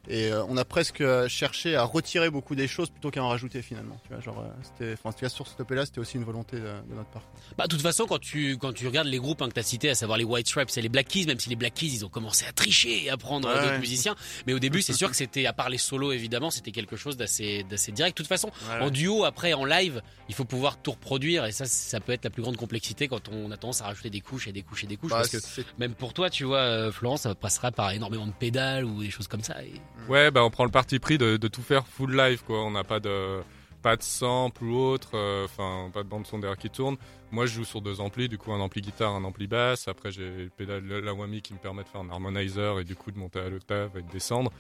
Et 0.10 0.32
euh, 0.32 0.44
on 0.50 0.58
a 0.58 0.66
presque 0.66 1.00
euh, 1.00 1.30
cherché 1.30 1.78
à 1.78 1.84
retirer 1.84 2.30
beaucoup 2.30 2.56
des 2.56 2.68
choses 2.68 2.90
plutôt 2.90 3.10
qu'à 3.10 3.24
en 3.24 3.30
rajouter 3.30 3.62
finalement. 3.62 3.98
Tu 4.04 4.10
vois, 4.14 4.20
genre, 4.22 4.40
euh, 4.40 4.50
c'était, 4.62 4.94
enfin, 4.94 5.10
en 5.10 5.14
tout 5.14 5.20
cas, 5.20 5.30
sur 5.30 5.48
ce 5.48 5.74
là, 5.74 5.86
c'était 5.86 6.00
aussi 6.00 6.18
une 6.18 6.26
volonté 6.26 6.58
de, 6.58 6.64
de 6.64 6.94
notre 6.96 7.10
part. 7.10 7.24
Bah, 7.58 7.64
de 7.66 7.70
toute 7.70 7.82
façon, 7.82 8.06
quand 8.06 8.20
tu, 8.20 8.58
quand 8.58 8.74
tu 8.74 8.86
regardes 8.86 9.08
les 9.08 9.18
groupes 9.18 9.42
hein, 9.42 9.48
que 9.48 9.54
tu 9.54 9.60
as 9.62 9.64
cités, 9.64 9.90
à 9.90 9.96
savoir 9.96 10.18
les 10.18 10.26
White 10.26 10.48
Stripes 10.48 10.70
et 10.76 10.82
les 10.82 10.90
Black 10.90 11.08
Keys, 11.08 11.26
même 11.26 11.40
si 11.40 11.50
les 11.50 11.56
Black 11.56 11.74
Keys, 11.74 11.88
ils 11.88 12.06
ont 12.06 12.10
commencé 12.10 12.46
à 12.46 12.52
tricher 12.52 13.06
et 13.06 13.10
à 13.10 13.16
prendre 13.16 13.48
Ouais, 13.48 13.56
d'autres 13.56 13.68
ouais. 13.72 13.80
musiciens. 13.80 14.16
Mais 14.46 14.54
au 14.54 14.60
début, 14.60 14.82
c'est 14.82 14.94
sûr 14.94 15.10
que 15.10 15.16
c'était, 15.16 15.46
à 15.46 15.54
part 15.54 15.70
les 15.70 15.78
solos, 15.78 16.12
évidemment, 16.12 16.52
c'était 16.52 16.72
quelque 16.72 16.98
chose 16.98 17.16
d'assez, 17.16 17.64
d'assez 17.64 17.94
direct. 17.94 18.18
De 18.18 18.24
toute 18.24 18.28
façon, 18.30 18.52
en 18.82 18.90
duo, 18.90 19.24
après, 19.24 19.54
en 19.54 19.64
live, 19.64 20.02
il 20.28 20.36
faut 20.36 20.46
pouvoir 20.46 20.82
tout 20.82 20.92
reproduire. 20.92 21.46
Et 21.46 21.54
ça, 21.54 21.64
ça 21.66 22.02
peut 22.02 22.12
être 22.12 22.26
la 22.26 22.30
plus 22.30 22.42
grande 22.42 22.58
complexité 22.58 23.08
quand 23.08 23.30
on 23.30 23.52
a 23.52 23.58
tendance 23.58 23.82
à 23.82 23.86
rajouter 23.86 24.10
des 24.10 24.22
couches 24.22 24.50
et 24.50 24.52
des 24.52 24.64
couches 24.64 24.84
et 24.84 24.88
des 24.88 24.98
couches. 24.98 25.12
Bah, 25.12 25.20
parce 25.20 25.30
que 25.30 25.62
même 25.78 25.94
pour 25.94 26.14
toi, 26.14 26.30
tu 26.30 26.44
vois, 26.44 26.92
Florence, 26.92 27.22
ça 27.22 27.36
passera 27.36 27.72
par 27.72 27.92
énormément 27.92 28.28
de 28.28 28.34
pédales 28.34 28.84
ou 28.84 29.02
des 29.02 29.10
choses 29.10 29.30
comme 29.30 29.44
ça. 29.44 29.64
Et... 29.64 29.72
Ouais, 30.10 30.32
bah 30.32 30.44
on 30.44 30.50
prend 30.50 30.66
le 30.66 30.72
parti 30.72 31.00
pris 31.00 31.18
de, 31.18 31.38
de 31.38 31.48
tout 31.48 31.62
faire 31.62 31.88
full 31.88 32.16
live, 32.16 32.44
quoi. 32.44 32.64
On 32.64 32.72
n'a 32.72 32.84
pas 32.84 33.00
de 33.00 33.42
pas 33.84 33.96
de 33.98 34.02
sample 34.04 34.64
ou 34.64 34.76
autre, 34.78 35.10
euh, 35.14 35.46
enfin 35.46 35.90
pas 35.94 36.02
de 36.04 36.08
bande 36.08 36.26
son 36.26 36.40
derrière 36.40 36.58
qui 36.58 36.70
tourne. 36.70 36.96
Moi, 37.32 37.48
je 37.48 37.54
joue 37.56 37.64
sur 37.66 37.82
deux 37.82 38.00
amplis, 38.00 38.30
du 38.30 38.38
coup 38.38 38.54
un 38.54 38.60
ampli 38.60 38.82
guitare, 38.82 39.12
un 39.12 39.24
ampli 39.24 39.48
basse. 39.48 39.88
Après, 39.88 40.12
j'ai 40.12 40.22
le 40.30 40.50
pédale 40.56 40.84
la 40.88 41.02
la 41.02 41.14
Whammy 41.14 41.42
qui 41.42 41.54
me 41.54 41.58
permet 41.60 41.84
de 41.84 41.88
faire 41.90 42.02
un 42.02 42.10
harmonizer 42.10 42.80
et 42.80 42.84
du 42.84 42.96
coup 42.96 43.12
de 43.12 43.18
monter 43.18 43.40
à 43.40 43.50
l'octave 43.50 43.90
et 43.98 44.02
de 44.04 44.10
descendre. 44.12 44.52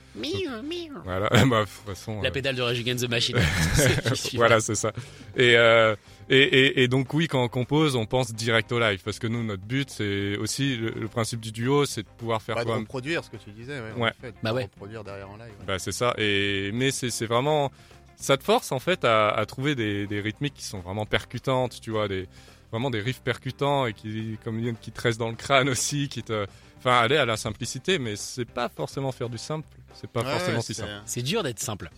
Voilà, 1.03 1.29
bah 1.45 1.61
de 1.61 1.65
toute 1.65 1.85
façon. 1.85 2.21
La 2.21 2.29
euh, 2.29 2.31
pédale 2.31 2.55
de 2.55 2.61
Rage 2.61 2.79
Against 2.79 3.05
the 3.05 3.09
Machine. 3.09 3.37
Voilà, 4.35 4.59
c'est 4.59 4.75
ça. 4.75 4.91
Et, 5.35 5.55
euh, 5.55 5.95
et, 6.29 6.37
et, 6.41 6.83
et 6.83 6.87
donc 6.87 7.13
oui, 7.13 7.27
quand 7.27 7.43
on 7.43 7.47
compose, 7.47 7.95
on 7.95 8.05
pense 8.05 8.33
direct 8.33 8.71
au 8.71 8.79
live 8.79 9.01
parce 9.03 9.19
que 9.19 9.27
nous, 9.27 9.43
notre 9.43 9.63
but, 9.63 9.89
c'est 9.89 10.35
aussi 10.37 10.75
le, 10.77 10.89
le 10.91 11.07
principe 11.07 11.39
du 11.41 11.51
duo, 11.51 11.85
c'est 11.85 12.03
de 12.03 12.07
pouvoir 12.17 12.41
faire 12.41 12.55
quand 12.55 12.65
même 12.65 12.79
reproduire 12.79 13.23
ce 13.23 13.29
que 13.29 13.37
tu 13.37 13.51
disais, 13.51 13.79
ouais, 13.97 14.11
Bah 14.41 14.53
ouais. 14.53 14.63
reproduire 14.63 15.03
derrière 15.03 15.29
en 15.29 15.37
live. 15.37 15.47
ouais. 15.59 15.65
Bah 15.67 15.79
c'est 15.79 15.91
ça. 15.91 16.13
Et 16.17 16.71
mais 16.73 16.91
c'est 16.91 17.09
c'est 17.09 17.25
vraiment 17.27 17.71
ça 18.23 18.37
te 18.37 18.43
force 18.43 18.71
en 18.71 18.79
fait 18.79 19.03
à, 19.03 19.29
à 19.29 19.45
trouver 19.45 19.75
des, 19.75 20.07
des 20.07 20.21
rythmiques 20.21 20.53
qui 20.53 20.63
sont 20.63 20.79
vraiment 20.79 21.05
percutantes, 21.05 21.81
tu 21.81 21.91
vois, 21.91 22.07
des 22.07 22.27
vraiment 22.71 22.89
des 22.89 23.01
riffs 23.01 23.21
percutants 23.21 23.85
et 23.85 23.93
qui 23.93 24.37
comme 24.43 24.59
qui 24.77 24.91
te 24.91 25.01
restent 25.01 25.19
dans 25.19 25.29
le 25.29 25.35
crâne 25.35 25.67
aussi, 25.69 26.07
qui 26.07 26.23
te 26.23 26.47
enfin 26.79 26.99
aller 26.99 27.17
à 27.17 27.25
la 27.25 27.37
simplicité, 27.37 27.99
mais 27.99 28.15
c'est 28.15 28.45
pas 28.45 28.69
forcément 28.69 29.11
faire 29.11 29.29
du 29.29 29.37
simple, 29.37 29.67
c'est 29.93 30.09
pas 30.09 30.21
Ouais, 30.21 30.31
forcément 30.31 30.57
ouais, 30.57 30.63
si 30.63 30.73
simple. 30.73 30.89
C'est 31.05 31.21
dur 31.21 31.43
d'être 31.43 31.59
simple. 31.59 31.89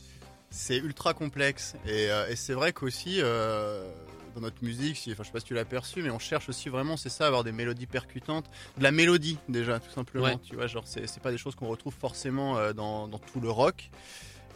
C'est 0.50 0.78
ultra 0.78 1.14
complexe 1.14 1.76
et, 1.86 2.10
euh, 2.10 2.28
et 2.30 2.36
c'est 2.36 2.54
vrai 2.54 2.74
qu'aussi 2.74 3.20
euh, 3.22 3.88
dans 4.36 4.42
notre 4.42 4.64
musique, 4.64 4.98
si, 4.98 5.12
enfin, 5.12 5.24
je 5.24 5.28
sais 5.28 5.34
pas 5.34 5.40
si 5.40 5.46
tu 5.46 5.54
l'as 5.54 5.64
perçu, 5.66 6.02
mais 6.02 6.10
on 6.10 6.20
cherche 6.20 6.50
aussi 6.50 6.70
vraiment, 6.70 6.98
c'est 6.98 7.10
ça, 7.10 7.28
avoir 7.28 7.44
des 7.44 7.52
mélodies 7.52 7.88
percutantes, 7.88 8.46
de 8.78 8.84
la 8.84 8.92
mélodie 8.92 9.38
déjà, 9.48 9.80
tout 9.80 9.92
simplement. 9.92 10.26
Ouais. 10.26 10.38
Tu 10.44 10.56
vois, 10.56 10.68
genre 10.68 10.88
c'est 10.88 11.08
c'est 11.08 11.22
pas 11.22 11.32
des 11.32 11.38
choses 11.38 11.56
qu'on 11.56 11.68
retrouve 11.68 11.94
forcément 11.94 12.58
euh, 12.58 12.74
dans, 12.74 13.08
dans 13.08 13.20
tout 13.20 13.40
le 13.40 13.50
rock 13.50 13.90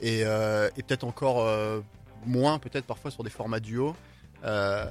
et, 0.01 0.24
euh, 0.24 0.70
et 0.77 0.84
peut-être 0.84 1.03
encore 1.03 1.41
euh, 1.41 1.82
moins, 2.25 2.60
peut-être 2.60 2.86
parfois 2.86 3.12
sur 3.12 3.24
des 3.24 3.29
formats 3.29 3.60
duo. 3.60 3.96
Euh, 4.44 4.86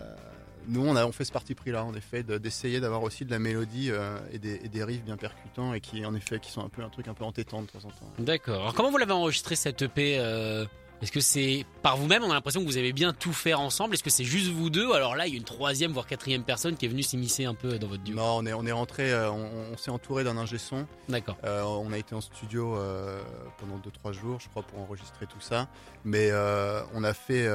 nous, 0.66 0.86
on, 0.86 0.96
a, 0.96 1.12
fait 1.12 1.24
ce 1.24 1.32
parti 1.32 1.54
pris 1.54 1.70
là, 1.70 1.84
en 1.84 1.94
effet, 1.94 2.22
de- 2.22 2.36
d'essayer 2.36 2.78
d'avoir 2.80 3.02
aussi 3.02 3.24
de 3.24 3.30
la 3.30 3.38
mélodie 3.38 3.90
et, 4.32 4.38
des, 4.38 4.84
riffs 4.84 5.02
bien 5.02 5.16
percutants 5.16 5.72
et 5.72 5.80
qui, 5.80 6.04
en 6.04 6.14
effet, 6.14 6.38
qui 6.38 6.50
sont 6.50 6.62
un 6.62 6.68
peu 6.68 6.82
un 6.82 6.90
truc 6.90 7.08
un 7.08 7.14
peu 7.14 7.24
entêtant 7.24 7.62
de 7.62 7.66
temps 7.66 7.78
en 7.78 7.90
temps. 7.90 8.12
D'accord. 8.18 8.60
Alors 8.60 8.74
comment 8.74 8.90
vous 8.90 8.98
l'avez 8.98 9.12
enregistré 9.12 9.56
cette 9.56 9.80
EP 9.80 10.18
Est-ce 11.00 11.12
que 11.12 11.20
c'est 11.20 11.64
par 11.82 11.96
vous-même 11.96 12.24
On 12.24 12.30
a 12.30 12.34
l'impression 12.34 12.60
que 12.60 12.66
vous 12.66 12.76
avez 12.76 12.92
bien 12.92 13.12
tout 13.12 13.32
faire 13.32 13.60
ensemble? 13.60 13.94
Est-ce 13.94 14.02
que 14.02 14.10
c'est 14.10 14.24
juste 14.24 14.48
vous 14.48 14.68
deux? 14.68 14.92
Alors 14.92 15.14
là, 15.14 15.28
il 15.28 15.32
y 15.32 15.34
a 15.34 15.38
une 15.38 15.44
troisième 15.44 15.92
voire 15.92 16.08
quatrième 16.08 16.42
personne 16.42 16.76
qui 16.76 16.86
est 16.86 16.88
venue 16.88 17.04
s'immiscer 17.04 17.44
un 17.44 17.54
peu 17.54 17.78
dans 17.78 17.86
votre 17.86 18.02
duo. 18.02 18.16
Non, 18.16 18.38
on 18.38 18.46
est, 18.46 18.52
on 18.52 18.66
est 18.66 18.72
rentré, 18.72 19.12
euh, 19.12 19.30
on, 19.30 19.48
on 19.72 19.76
s'est 19.76 19.92
entouré 19.92 20.24
d'un 20.24 20.36
ingé 20.36 20.58
son. 20.58 20.86
D'accord. 21.08 21.36
Euh, 21.44 21.62
on 21.62 21.92
a 21.92 21.98
été 21.98 22.16
en 22.16 22.20
studio 22.20 22.76
euh, 22.76 23.20
pendant 23.58 23.78
2-3 23.78 24.12
jours, 24.12 24.40
je 24.40 24.48
crois, 24.48 24.64
pour 24.64 24.80
enregistrer 24.80 25.26
tout 25.26 25.40
ça. 25.40 25.68
Mais 26.04 26.32
on 26.94 27.04
a 27.04 27.14
fait, 27.14 27.48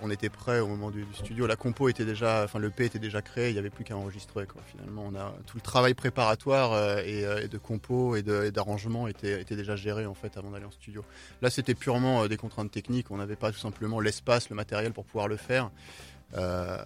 on 0.00 0.10
était 0.10 0.30
prêt 0.30 0.60
au 0.60 0.66
moment 0.66 0.90
du, 0.90 1.04
du 1.04 1.14
studio. 1.14 1.46
La 1.46 1.56
compo 1.56 1.88
était 1.88 2.04
déjà, 2.04 2.42
enfin 2.44 2.58
le 2.58 2.70
P 2.70 2.86
était 2.86 2.98
déjà 2.98 3.22
créé, 3.22 3.50
il 3.50 3.52
n'y 3.52 3.58
avait 3.58 3.70
plus 3.70 3.84
qu'à 3.84 3.96
enregistrer. 3.96 4.46
Quoi. 4.46 4.62
Finalement, 4.66 5.04
on 5.06 5.14
a 5.14 5.34
tout 5.46 5.56
le 5.56 5.60
travail 5.60 5.94
préparatoire 5.94 6.98
et, 7.00 7.22
et 7.42 7.48
de 7.48 7.58
compo 7.58 8.16
et 8.16 8.22
d'arrangement 8.22 9.08
était, 9.08 9.40
était 9.40 9.56
déjà 9.56 9.76
géré 9.76 10.06
en 10.06 10.14
fait 10.14 10.36
avant 10.36 10.50
d'aller 10.50 10.64
en 10.64 10.70
studio. 10.70 11.04
Là, 11.42 11.50
c'était 11.50 11.74
purement 11.74 12.26
des 12.26 12.36
contraintes 12.36 12.71
techniques. 12.72 13.10
On 13.10 13.18
n'avait 13.18 13.36
pas 13.36 13.52
tout 13.52 13.58
simplement 13.58 14.00
l'espace, 14.00 14.50
le 14.50 14.56
matériel 14.56 14.92
pour 14.92 15.04
pouvoir 15.04 15.28
le 15.28 15.36
faire. 15.36 15.70
Euh, 16.36 16.78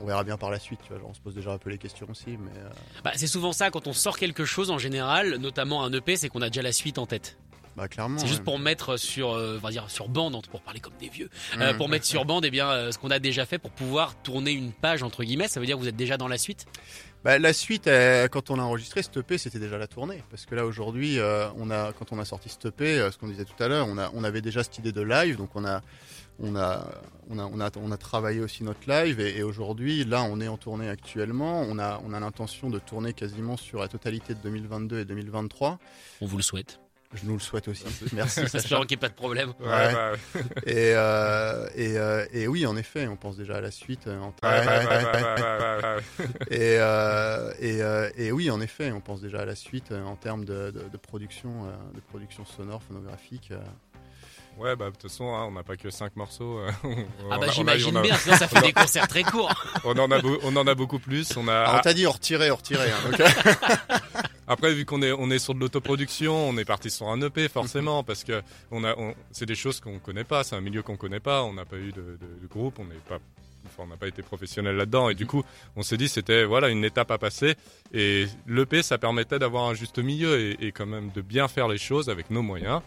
on 0.00 0.06
verra 0.06 0.24
bien 0.24 0.36
par 0.36 0.50
la 0.50 0.58
suite. 0.58 0.80
Tu 0.82 0.88
vois, 0.90 0.98
genre, 0.98 1.10
on 1.10 1.14
se 1.14 1.20
pose 1.20 1.34
déjà 1.34 1.52
un 1.52 1.58
peu 1.58 1.70
les 1.70 1.78
questions 1.78 2.06
aussi, 2.10 2.36
mais. 2.38 2.50
euh, 2.58 2.68
Bah, 3.04 3.12
c'est 3.16 3.26
souvent 3.26 3.52
ça 3.52 3.70
quand 3.70 3.86
on 3.86 3.92
sort 3.92 4.18
quelque 4.18 4.44
chose 4.44 4.70
en 4.70 4.78
général, 4.78 5.36
notamment 5.36 5.84
un 5.84 5.92
EP, 5.92 6.16
c'est 6.16 6.28
qu'on 6.28 6.42
a 6.42 6.48
déjà 6.48 6.62
la 6.62 6.72
suite 6.72 6.98
en 6.98 7.06
tête. 7.06 7.38
Bah 7.74 7.88
clairement. 7.88 8.18
C'est 8.18 8.26
juste 8.26 8.40
ouais. 8.40 8.44
pour 8.44 8.58
mettre 8.58 8.98
sur, 8.98 9.32
euh, 9.32 9.56
on 9.56 9.60
va 9.64 9.70
dire 9.70 9.88
sur 9.88 10.06
bande, 10.10 10.46
pour 10.48 10.60
parler 10.60 10.78
comme 10.80 10.92
des 11.00 11.08
vieux, 11.08 11.30
euh, 11.58 11.72
Mmh. 11.72 11.76
pour 11.78 11.88
mettre 11.88 12.04
sur 12.04 12.26
bande, 12.26 12.44
eh 12.44 12.50
bien, 12.50 12.68
euh, 12.68 12.92
ce 12.92 12.98
qu'on 12.98 13.10
a 13.10 13.18
déjà 13.18 13.46
fait 13.46 13.58
pour 13.58 13.70
pouvoir 13.70 14.14
tourner 14.22 14.50
une 14.52 14.72
page 14.72 15.02
entre 15.02 15.24
guillemets. 15.24 15.48
Ça 15.48 15.58
veut 15.58 15.64
dire 15.64 15.76
que 15.76 15.80
vous 15.80 15.88
êtes 15.88 15.96
déjà 15.96 16.18
dans 16.18 16.28
la 16.28 16.36
suite? 16.36 16.66
Bah, 17.24 17.38
la 17.38 17.52
suite, 17.52 17.86
euh, 17.86 18.26
quand 18.26 18.50
on 18.50 18.58
a 18.58 18.62
enregistré 18.62 19.02
EP, 19.14 19.38
c'était 19.38 19.60
déjà 19.60 19.78
la 19.78 19.86
tournée. 19.86 20.24
Parce 20.30 20.44
que 20.44 20.56
là, 20.56 20.66
aujourd'hui, 20.66 21.20
euh, 21.20 21.48
quand 21.98 22.12
on 22.12 22.18
a 22.18 22.24
sorti 22.24 22.50
EP, 22.64 22.98
euh, 22.98 23.12
ce 23.12 23.18
qu'on 23.18 23.28
disait 23.28 23.44
tout 23.44 23.62
à 23.62 23.68
l'heure, 23.68 23.86
on, 23.88 24.24
avait 24.24 24.40
déjà 24.40 24.64
cette 24.64 24.78
idée 24.78 24.90
de 24.90 25.02
live. 25.02 25.36
Donc, 25.36 25.50
on 25.54 25.64
a, 25.64 25.82
travaillé 27.96 28.40
aussi 28.40 28.64
notre 28.64 28.88
live. 28.88 29.20
Et, 29.20 29.44
aujourd'hui, 29.44 30.04
là, 30.04 30.24
on 30.24 30.40
est 30.40 30.48
en 30.48 30.56
tournée 30.56 30.88
actuellement. 30.88 31.60
On 31.60 31.78
a 31.78 32.20
l'intention 32.20 32.70
de 32.70 32.80
tourner 32.80 33.12
quasiment 33.12 33.56
sur 33.56 33.80
la 33.80 33.88
totalité 33.88 34.34
de 34.34 34.40
2022 34.40 34.98
et 34.98 35.04
2023. 35.04 35.78
On 36.22 36.26
vous 36.26 36.36
le 36.36 36.42
souhaite. 36.42 36.81
Je 37.14 37.26
nous 37.26 37.34
le 37.34 37.40
souhaite 37.40 37.68
aussi. 37.68 37.84
Merci, 38.14 38.40
Sacha. 38.42 38.58
Espérons 38.58 38.82
qu'il 38.82 38.96
n'y 38.96 39.00
ait 39.00 39.06
pas 39.06 39.08
de 39.08 39.14
problème. 39.14 39.52
Ouais, 39.60 39.66
Ouais. 39.68 39.92
bah, 39.92 40.12
Et, 40.66 40.92
euh, 40.94 41.68
et, 41.74 41.96
euh, 41.98 42.24
et 42.32 42.48
oui, 42.48 42.66
en 42.66 42.76
effet, 42.76 43.06
on 43.06 43.16
pense 43.16 43.36
déjà 43.36 43.56
à 43.56 43.60
la 43.60 43.70
suite. 43.70 44.08
Et, 48.16 48.30
oui, 48.32 48.50
en 48.50 48.60
effet, 48.60 48.92
on 48.92 49.00
pense 49.00 49.20
déjà 49.20 49.40
à 49.40 49.44
la 49.44 49.54
suite 49.54 49.92
euh, 49.92 50.02
en 50.04 50.16
termes 50.16 50.44
de, 50.44 50.70
de- 50.70 50.88
de 50.90 50.96
production, 50.96 51.66
de 51.94 52.00
production 52.00 52.44
sonore, 52.44 52.82
phonographique. 52.82 53.52
Ouais, 54.58 54.76
bah 54.76 54.86
de 54.86 54.90
toute 54.90 55.02
façon, 55.10 55.34
hein, 55.34 55.46
on 55.48 55.52
n'a 55.52 55.62
pas 55.62 55.76
que 55.78 55.88
5 55.88 56.14
morceaux. 56.16 56.58
euh, 56.58 56.70
on- 56.84 57.06
Ah 57.30 57.38
bah 57.38 57.46
j'imagine 57.50 57.98
bien, 58.02 58.14
sinon 58.16 58.36
ça 58.36 58.48
fait 58.48 58.60
des 58.60 58.72
concerts 58.74 59.08
très 59.08 59.22
courts. 59.22 59.50
On 59.84 59.98
en 59.98 60.10
a, 60.10 60.20
on 60.42 60.54
en 60.56 60.66
a 60.66 60.74
beaucoup 60.74 60.98
plus. 60.98 61.34
On 61.38 61.48
a, 61.48 61.54
Alors, 61.54 61.74
on 61.76 61.80
t'a 61.80 61.94
dit 61.94 62.06
on 62.06 62.10
retirait, 62.12 62.50
on 62.50 62.56
retirait. 62.56 62.90
hein, 62.92 63.98
après, 64.52 64.72
vu 64.74 64.84
qu'on 64.84 65.02
est, 65.02 65.12
on 65.12 65.30
est 65.30 65.38
sur 65.38 65.54
de 65.54 65.60
l'autoproduction, 65.60 66.34
on 66.50 66.56
est 66.58 66.64
parti 66.64 66.90
sur 66.90 67.08
un 67.08 67.20
EP 67.22 67.48
forcément, 67.48 68.04
parce 68.04 68.24
que 68.24 68.42
on 68.70 68.84
a, 68.84 68.94
on- 68.98 69.14
c'est 69.30 69.46
des 69.46 69.54
choses 69.54 69.80
qu'on 69.80 69.98
connaît 69.98 70.24
pas, 70.24 70.44
c'est 70.44 70.54
un 70.56 70.60
milieu 70.60 70.82
qu'on 70.82 70.96
connaît 70.96 71.20
pas, 71.20 71.42
on 71.44 71.52
n'a 71.52 71.64
pas 71.64 71.76
eu 71.76 71.92
de, 71.92 72.00
de- 72.02 72.40
de 72.42 72.46
groupe, 72.48 72.78
on 72.78 72.84
n'est 72.84 72.94
pas, 73.08 73.18
enfin, 73.66 73.84
on 73.84 73.86
n'a 73.88 73.96
pas 73.96 74.08
été 74.08 74.22
professionnel 74.22 74.76
là-dedans, 74.76 75.08
et 75.08 75.14
du 75.14 75.26
coup, 75.26 75.42
on 75.76 75.82
s'est 75.82 75.96
dit 75.96 76.08
c'était 76.08 76.44
voilà 76.44 76.68
une 76.68 76.84
étape 76.84 77.10
à 77.10 77.18
passer, 77.18 77.54
et 77.92 78.26
l'EP 78.46 78.82
ça 78.82 78.98
permettait 78.98 79.38
d'avoir 79.38 79.64
un 79.68 79.74
juste 79.74 79.98
milieu 79.98 80.38
et, 80.40 80.66
et 80.66 80.72
quand 80.72 80.86
même 80.86 81.10
de 81.14 81.20
bien 81.22 81.48
faire 81.48 81.68
les 81.68 81.78
choses 81.78 82.08
avec 82.08 82.30
nos 82.30 82.42
moyens. 82.42 82.80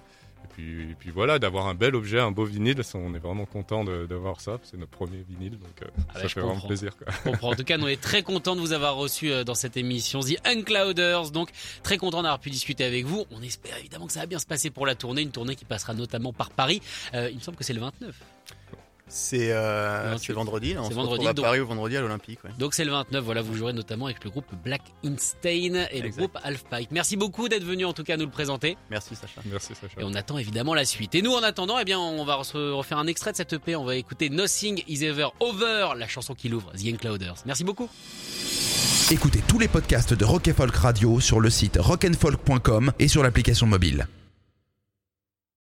Et 0.44 0.48
puis, 0.56 0.82
et 0.92 0.96
puis 0.98 1.10
voilà, 1.12 1.38
d'avoir 1.40 1.68
un 1.68 1.74
bel 1.76 1.96
objet, 1.96 2.20
un 2.20 2.32
beau 2.32 2.46
vinyle, 2.46 2.82
on 2.94 3.14
est 3.14 3.20
vraiment 3.20 3.46
content 3.46 3.84
de- 3.84 4.06
d'avoir 4.06 4.40
ça. 4.42 4.58
C'est 4.64 4.78
notre 4.78 4.92
premier 4.92 5.24
vinyle, 5.30 5.58
donc 5.60 5.82
euh, 5.82 5.88
Ah 6.14 6.22
ça 6.22 6.30
fait 6.30 6.40
vraiment 6.40 6.60
plaisir. 6.62 6.96
Quoi. 6.98 7.08
Je 7.26 7.30
comprends. 7.32 7.50
En 7.52 7.56
tout 7.56 7.64
cas, 7.64 7.78
nous 7.78 7.86
on 7.86 7.90
est 7.90 8.00
très 8.00 8.24
contents 8.24 8.56
de 8.56 8.62
vous 8.62 8.72
avoir 8.72 8.96
reçu 8.96 9.32
euh, 9.32 9.44
dans 9.44 9.56
cette 9.56 9.76
émission 9.76 10.22
The 10.22 10.38
Unclouders. 10.46 11.32
Donc, 11.32 11.50
très 11.84 11.98
content 11.98 12.22
d'avoir 12.24 12.40
pu 12.40 12.50
discuter 12.50 12.86
avec 12.86 13.06
vous. 13.06 13.26
On 13.32 13.42
espère 13.42 13.78
évidemment 13.80 14.08
que 14.08 14.14
ça 14.14 14.22
va 14.22 14.26
bien 14.28 14.40
se 14.40 14.46
passer 14.46 14.70
pour 14.70 14.86
la 14.86 14.96
tournée, 14.96 15.22
une 15.24 15.32
tournée 15.32 15.56
qui 15.56 15.66
passera 15.66 15.94
notamment 15.94 16.32
par 16.32 16.50
Paris. 16.52 16.82
Euh, 17.14 17.30
il 17.30 17.36
me 17.38 17.42
semble 17.42 17.58
que 17.58 17.64
c'est 17.64 17.74
le 17.74 17.82
29. 17.82 18.16
C'est 19.08 19.52
euh, 19.52 20.12
Le 20.14 20.18
c'est 20.18 20.34
28. 20.34 20.34
vendredi, 20.34 20.74
là, 20.74 20.82
on 20.82 20.90
se 20.90 20.94
vendredi, 20.96 21.12
retrouve 21.12 21.28
à 21.30 21.34
donc- 21.34 21.46
Paris 21.46 21.60
ou 21.60 21.68
vendredi 21.68 21.96
à 21.98 22.02
l'Olympique. 22.02 22.44
ouais. 22.44 22.50
Donc 22.58 22.74
c'est 22.74 22.84
le 22.86 22.92
29, 22.92 23.24
voilà, 23.24 23.42
vous 23.44 23.54
jouerez 23.54 23.74
notamment 23.74 24.06
avec 24.08 24.24
le 24.24 24.32
groupe 24.32 24.48
Black 24.64 24.82
Instain 25.06 25.86
et 25.92 26.02
le 26.02 26.10
groupe 26.10 26.36
Half 26.44 26.64
Pipe. 26.72 26.90
Merci 26.92 27.16
beaucoup 27.16 27.48
d'être 27.48 27.64
venu 27.64 27.86
en 27.86 27.94
tout 27.94 28.04
cas 28.04 28.18
nous 28.18 28.26
le 28.26 28.32
présenter 28.32 28.78
Merci 28.90 29.16
Sacha. 29.16 29.42
Merci 29.46 29.74
Sacha. 29.76 30.02
et 30.02 30.04
on 30.04 30.14
attend 30.16 30.38
évidemment 30.40 30.74
la 30.74 30.86
suite. 30.86 31.14
Et 31.16 31.22
nous 31.22 31.34
en 31.34 31.44
attendant, 31.44 31.78
eh 31.80 31.86
bien 31.86 32.00
on 32.00 32.26
va 32.26 32.44
se 32.44 32.72
refaire 32.72 32.98
un 32.98 33.08
extrait 33.08 33.32
de 33.32 33.38
cette 33.38 33.54
EP, 33.54 33.76
on 33.76 33.86
va 33.86 33.96
écouter 33.96 34.30
Nothing 34.32 34.84
is 34.88 35.04
Ever 35.06 35.28
Over, 35.40 35.90
la 35.98 36.08
chanson 36.08 36.34
qui 36.34 36.50
l'ouvre, 36.50 36.72
The 36.74 36.88
Unclouders. 36.94 37.36
Merci 37.46 37.64
beaucoup. 37.64 37.88
Écoutez 39.12 39.44
tous 39.48 39.60
les 39.60 39.68
podcasts 39.68 40.16
de 40.16 40.26
Rock 40.26 40.48
and 40.48 40.54
Folk 40.56 40.76
Radio 40.76 41.20
sur 41.20 41.40
le 41.40 41.52
site 41.52 41.78
rockandfolk.com 41.80 42.92
et 42.98 43.08
sur 43.08 43.22
l'application 43.22 43.68
mobile. 43.68 44.08